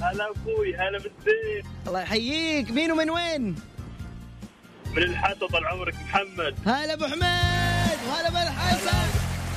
هلا 0.02 0.30
أبوي 0.30 0.76
هلا 0.76 0.98
بالزين 0.98 1.64
الله 1.88 2.02
يحييك. 2.02 2.72
مين 2.72 2.92
ومن 2.92 3.10
وين؟ 3.10 3.56
من 4.96 5.04
الحسن 5.04 5.48
طال 5.48 5.66
عمرك 5.68 5.96
محمد. 5.96 6.56
هلا 6.66 6.94
أبو 6.94 7.06
حميد 7.06 8.00
وهلا 8.10 8.30
بالحسن 8.30 9.08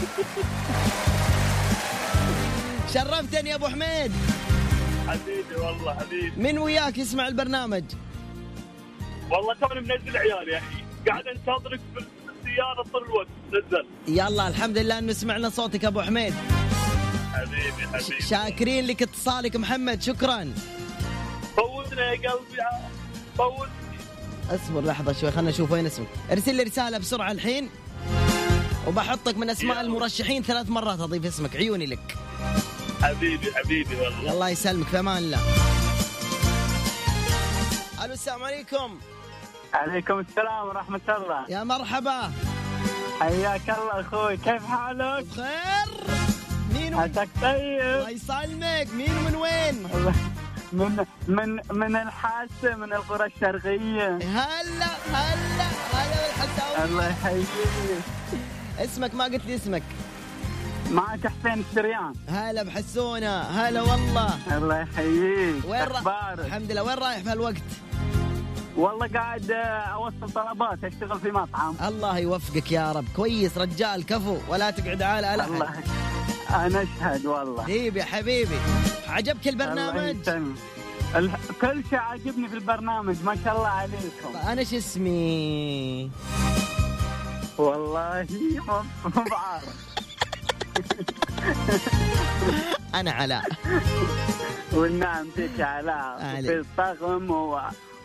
شرفتني 2.95 3.51
يا 3.51 3.55
أبو 3.55 3.69
حميد. 3.69 4.13
حبيبي 5.09 5.55
والله 5.55 5.95
حبيبي. 5.95 6.33
من 6.37 6.59
وياك 6.59 6.99
يسمع 6.99 7.29
البرنامج؟ 7.29 7.85
والله 9.31 9.55
توني 9.55 9.81
منزل 9.81 10.17
عيالي 10.17 10.53
يا 10.53 10.59
أخي. 10.59 10.85
قاعد 11.09 11.27
انتظرك 11.27 11.81
في 11.95 12.01
السيارة 12.01 12.83
طول 12.93 13.03
الوقت. 13.05 13.27
نزل. 13.49 13.87
يلا 14.09 14.49
الحمد 14.49 14.79
لله 14.79 14.99
إنه 14.99 15.13
سمعنا 15.13 15.49
صوتك 15.49 15.85
أبو 15.85 16.01
حميد. 16.03 16.35
حبيبي 17.35 17.87
حبيبي. 17.95 18.23
شاكرين 18.23 18.87
لك 18.87 19.03
اتصالك 19.03 19.57
محمد. 19.57 20.03
شكرا. 20.03 20.53
فوتنا 21.57 22.13
يا 22.13 22.31
قلبي. 22.31 22.63
فوت 23.39 23.69
أصبر 24.51 24.81
لحظة 24.81 25.13
شوي 25.13 25.31
خلنا 25.31 25.51
نشوف 25.51 25.71
وين 25.71 25.87
اسمك. 25.87 26.07
ارسل 26.33 26.55
لي 26.55 26.63
رسالة 26.63 26.99
بسرعة 26.99 27.33
الحين. 27.33 27.71
وبحطك 28.87 29.37
من 29.37 29.51
أسماء 29.51 29.81
المرشحين 29.81 30.43
ثلاث 30.43 30.71
مرات 30.71 31.01
أضيف 31.01 31.27
اسمك 31.27 31.57
عيوني 31.57 31.87
لك. 31.87 32.17
حبيبي 33.03 33.53
حبيبي 33.55 33.97
والله. 33.97 34.33
الله 34.33 34.49
يسلمك 34.49 34.87
في 34.87 34.99
أمان 34.99 35.19
الله. 35.19 35.39
ألو 38.05 38.13
السلام 38.13 38.43
عليكم. 38.43 38.99
عليكم 39.75 40.19
السلام 40.19 40.69
ورحمة 40.69 41.01
الله. 41.09 41.45
يا 41.49 41.65
مرحبا. 41.65 42.33
حياك 43.21 43.71
الله 43.71 44.01
أخوي 44.01 44.37
كيف 44.37 44.65
حالك؟ 44.67 45.27
بخير. 45.27 45.89
مين 46.75 46.95
عساك 46.95 47.29
طيب. 47.43 47.81
الله 47.81 48.11
يسلمك. 48.11 48.89
مين 48.95 49.17
ومن 49.17 49.35
وين؟ 49.35 49.89
من 50.73 51.05
من 51.29 51.61
من 51.71 51.97
الحاسة 51.97 52.77
من 52.77 52.93
القرى 52.93 53.27
الشرقية. 53.27 54.17
هلا 54.17 54.91
هلا 55.13 55.67
هلا 55.93 56.17
بالحساوي 56.23 56.85
الله 56.85 57.09
يحييك. 57.09 57.47
اسمك 58.79 59.15
ما 59.15 59.25
قلت 59.25 59.47
لي 59.47 59.55
اسمك. 59.55 59.83
معك 60.91 61.27
حسين 61.27 61.65
السريان 61.71 62.13
هلا 62.29 62.63
بحسونة 62.63 63.41
هلا 63.41 63.83
والله. 63.83 64.57
الله 64.57 64.81
يحييك. 64.81 65.65
وين 65.69 65.83
رايح؟ 65.83 66.39
الحمد 66.39 66.73
لله. 66.73 66.83
وين 66.83 66.99
رايح 66.99 67.19
في 67.19 67.31
هالوقت؟ 67.31 67.63
والله 68.77 69.09
قاعد 69.09 69.51
آه، 69.51 69.57
أوصل 69.79 70.33
طلبات 70.35 70.85
أشتغل 70.85 71.21
في 71.21 71.31
مطعم. 71.31 71.77
الله 71.87 72.19
يوفقك 72.19 72.73
يا 72.73 72.93
رب. 72.93 73.05
كويس 73.17 73.59
رجال 73.59 74.07
كفو. 74.07 74.39
ولا 74.49 74.71
تقعد 74.71 75.03
على 75.03 75.35
الله 75.35 75.45
ألحد 75.45 75.85
أنا 76.51 76.83
أشهد 76.83 77.27
والله. 77.27 77.63
حبيبي 77.63 78.03
حبيبي. 78.05 78.57
عجبك 79.09 79.49
البرنامج. 79.49 80.17
ال- 81.17 81.31
كل 81.61 81.83
شيء 81.91 81.99
عاجبني 81.99 82.49
في 82.49 82.55
البرنامج 82.55 83.17
ما 83.25 83.37
شاء 83.45 83.57
الله 83.57 83.69
عليكم. 83.69 84.49
أنا 84.49 84.65
شو 84.65 84.77
اسمي؟ 84.77 86.11
والله 87.59 88.27
مو 89.05 89.25
بعارف 89.31 89.91
أنا 92.95 93.11
علاء. 93.11 93.45
والنعم 94.73 95.27
فيك 95.37 95.51
يا 95.59 95.65
علاء. 95.65 96.41
في 96.43 96.59
الطقم 96.61 97.31
و... 97.31 97.61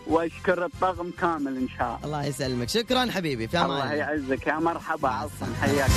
وأشكر 0.08 0.66
الطقم 0.66 1.12
كامل 1.22 1.58
إن 1.58 1.68
شاء 1.78 1.88
الله. 1.88 2.06
الله 2.06 2.26
يسلمك. 2.26 2.70
شكرا 2.70 3.12
حبيبي 3.12 3.48
في 3.48 3.58
أمان 3.58 3.72
الله 3.72 3.94
يعزك. 3.94 4.48
يا 4.48 4.54
مرحبا 4.54 5.30
حياك 5.62 5.90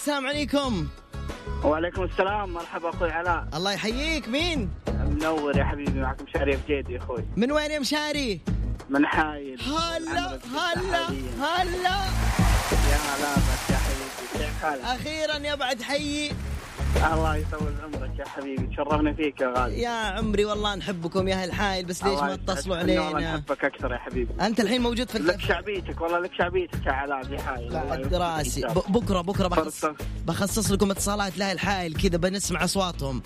السلام 0.00 0.26
عليكم. 0.26 0.88
وعليكم 1.64 2.02
السلام. 2.02 2.52
مرحبا 2.52 2.88
أخوي 2.90 3.10
علاء. 3.10 3.48
الله 3.54 3.72
يحييك. 3.72 4.28
مين؟ 4.28 4.70
منور 4.88 5.56
يا 5.56 5.64
حبيبي 5.64 6.00
معكم 6.00 6.24
شهري 6.34 6.56
بجيدي 6.56 6.98
أخوي. 6.98 7.24
من 7.36 7.52
وين 7.52 7.70
يا 7.70 7.78
مشاري 7.78 8.40
من 8.90 9.06
حايل. 9.06 9.60
هلا 9.60 10.38
هلا 10.56 11.08
هلا. 11.40 11.96
يا 12.90 12.98
هلا 13.08 13.32
يا 13.70 13.76
حبيبي. 13.76 14.10
كيف 14.32 14.62
حالك؟ 14.62 14.84
أخيرا 14.84 15.36
يا 15.36 15.54
بعد 15.54 15.82
حيي 15.82 16.32
الله 16.96 17.36
يطول 17.36 17.72
عمرك 17.84 18.18
يا 18.18 18.24
حبيبي. 18.28 18.66
تشرفنا 18.66 19.12
فيك 19.12 19.40
يا 19.40 19.54
غالي. 19.56 19.80
يا 19.82 19.90
عمري 19.90 20.44
والله 20.44 20.74
نحبكم 20.74 21.28
يا 21.28 21.34
أهل 21.42 21.52
حايل 21.52 21.84
بس 21.86 22.04
ليش 22.04 22.20
ما. 22.20 22.36
تتصلوا 22.36 22.76
إحنا 22.76 22.92
والله 23.00 23.16
علينا؟ 23.16 23.36
نحبك 23.36 23.64
أكثر 23.64 23.92
يا 23.92 23.98
حبيبي. 23.98 24.32
أنت 24.46 24.60
الحين 24.60 24.82
موجود 24.82 25.08
في 25.10 25.18
لك 25.18 25.40
شعبيتك 25.40 26.00
والله 26.00 26.18
لك 26.18 26.30
شعبيتك 26.38 26.86
يا 26.86 26.92
علاء 26.92 27.22
في 27.22 27.38
حايل. 27.38 27.70
بعد 27.72 28.14
راسي 28.14 28.66
بكره 28.88 29.20
بكرة 29.20 29.48
بخص 29.48 29.60
فرصة. 29.62 29.94
بخصص 30.26 30.70
لكم 30.72 30.90
اتصالات 30.90 31.38
لأهل 31.38 31.58
حايل 31.58 31.94
كذا 31.94 32.16
بنسمع 32.18 32.64
أصواتهم. 32.64 33.22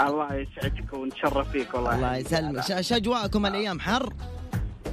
الله 0.00 0.34
يسعدك 0.34 0.92
ونتشرف 0.92 1.50
فيك 1.50 1.74
والله 1.74 1.94
الله. 1.94 2.16
يسلمك. 2.16 2.60
ش- 2.82 2.88
شو 2.88 2.94
اجواءكم 2.96 3.46
الأيام 3.46 3.80
حر؟ 3.80 4.12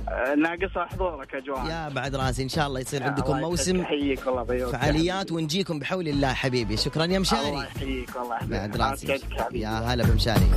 آه، 0.10 0.36
ناقص 0.36 0.78
حضورك 0.78 1.36
اجواء 1.36 1.66
يا 1.66 1.89
بعد 1.89 2.16
راسي 2.16 2.43
إن 2.43 2.49
شاء 2.49 2.68
الله 2.68 2.80
يصير 2.80 3.01
يا 3.01 3.08
عندكم 3.08 3.36
الله 3.36 3.49
موسم. 3.49 3.82
يحييك 3.82 4.28
والله 4.28 4.43
ضيوف 4.43 4.72
فعاليات 4.72 5.32
ونجيكم 5.32 5.80
بحول 5.80 6.08
الله 6.08 6.34
حبيبي. 6.34 6.78
شكرا 6.78 7.01
يا 7.01 7.06
الله 7.06 7.20
مشاري 7.20 7.58
يحييك 7.58 8.16
والله 8.16 8.36
يحييك. 8.36 8.51
بعد 8.51 8.74
الله 8.74 8.91
راسي. 8.91 9.08
يا 9.08 9.20
يا 9.51 9.70
هلا 9.70 10.04
بمشاري. 10.04 10.51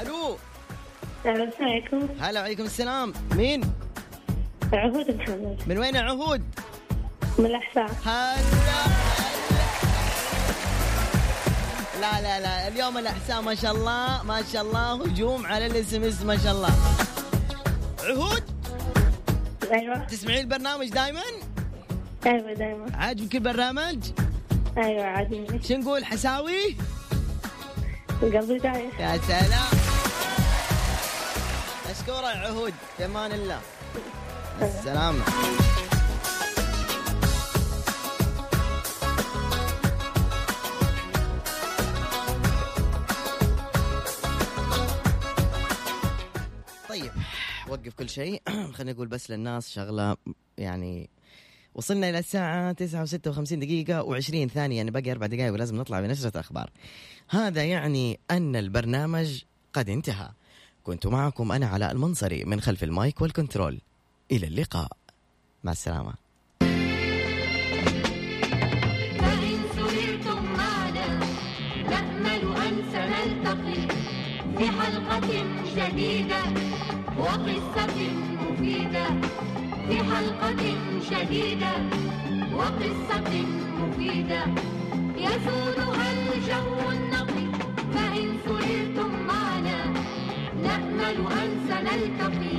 ألو. 0.00 0.36
السلام 1.24 1.50
عليكم. 1.60 2.08
هلا 2.20 2.40
وعليكم 2.40 2.64
السلام. 2.64 3.12
مين؟ 3.34 3.60
عهود 4.72 5.10
محمد. 5.16 5.62
من 5.66 5.78
وين 5.78 5.94
يا 5.94 6.00
عهود؟ 6.00 6.42
من 7.38 7.46
الأحساء. 7.46 7.90
هلا. 8.04 9.27
لا 12.00 12.20
لا 12.20 12.40
لا 12.40 12.68
اليوم 12.68 12.98
الأحساء 12.98 13.40
ما 13.42 13.54
شاء 13.54 13.72
الله 13.72 14.22
ما 14.22 14.42
شاء 14.52 14.62
الله 14.62 15.04
هجوم 15.04 15.46
على 15.46 15.66
الاسم 15.66 16.04
إس 16.04 16.22
ما 16.22 16.36
شاء 16.36 16.52
الله. 16.52 16.70
عهود؟ 18.04 18.42
أيوه. 19.72 20.04
تسمعين 20.04 20.40
البرنامج 20.40 20.88
دائما 20.88 21.22
أيوه 22.26 22.52
دائما 22.52 22.96
عاجبك 22.96 23.34
البرنامج 23.34 23.98
أيوه 24.78 25.04
عادي. 25.04 25.46
شو 25.68 25.74
نقول 25.74 26.04
حساوي؟ 26.04 26.76
قلبي 28.22 28.58
دايخ 28.58 29.00
يا 29.00 29.20
سلام. 29.28 29.72
مشكورة 31.90 32.30
يا 32.30 32.38
عهود 32.38 32.74
في 32.96 33.04
أمان 33.04 33.32
الله 33.32 33.60
السلامة. 34.62 35.24
كل 47.98 48.08
شيء. 48.08 48.42
خلينا 48.74 48.92
نقول 48.92 49.08
بس 49.08 49.30
للناس 49.30 49.70
شغلة 49.70 50.16
يعني 50.58 51.10
وصلنا 51.74 52.08
إلى 52.08 52.18
الساعة 52.18 52.72
9 52.72 53.06
و56 53.06 53.52
دقيقة 53.52 54.02
و20 54.02 54.46
ثانية 54.46 54.76
يعني 54.76 54.90
باقي 54.90 55.12
أربع 55.12 55.26
دقائق 55.26 55.52
ولازم 55.52 55.76
نطلع 55.76 56.00
بنشرة 56.00 56.40
أخبار. 56.40 56.70
هذا 57.28 57.64
يعني 57.64 58.20
أن 58.30 58.56
البرنامج 58.56 59.42
قد 59.72 59.88
انتهى. 59.88 60.28
كنت 60.84 61.06
معكم 61.06 61.52
أنا 61.52 61.66
علاء 61.66 61.92
المنصري 61.92 62.44
من 62.44 62.60
خلف 62.60 62.84
المايك 62.84 63.20
والكنترول. 63.20 63.80
إلى 64.32 64.46
اللقاء. 64.46 64.88
مع 65.64 65.72
السلامة. 65.72 66.14
فإن 69.18 69.60
سررتم 69.76 70.44
معنا 70.44 71.18
نأمل 71.90 72.56
أن 72.56 72.82
سنلتقي 72.92 73.88
في 74.58 74.66
حلقة 74.70 75.44
جديدة. 75.76 76.57
وقصة 77.28 77.96
مفيدة 78.42 79.06
في 79.88 79.96
حلقة 79.96 80.62
جديدة 81.10 81.72
وقصة 82.54 83.30
مفيدة 83.80 84.42
يسودها 85.16 86.12
الجو 86.12 86.90
النقي. 86.90 87.46
فإن 87.94 88.38
سررتم 88.44 89.10
معنا 89.26 89.84
نأمل 90.62 91.16
أن 91.40 91.50
سنلتقي. 91.68 92.56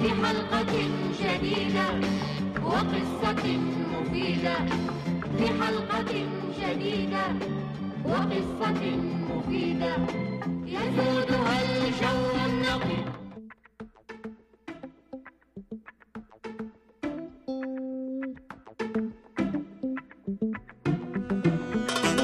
في 0.00 0.08
حلقة 0.24 0.72
جديدة 1.20 1.86
وقصة 2.64 3.44
مفيدة. 3.92 4.56
في 5.38 5.46
حلقة 5.62 6.12
جديدة 6.60 7.24
وقصة 8.04 8.80
مفيدة. 9.30 9.96
يسودها 10.66 11.56
الجو 11.62 12.20
النقي. 12.46 13.15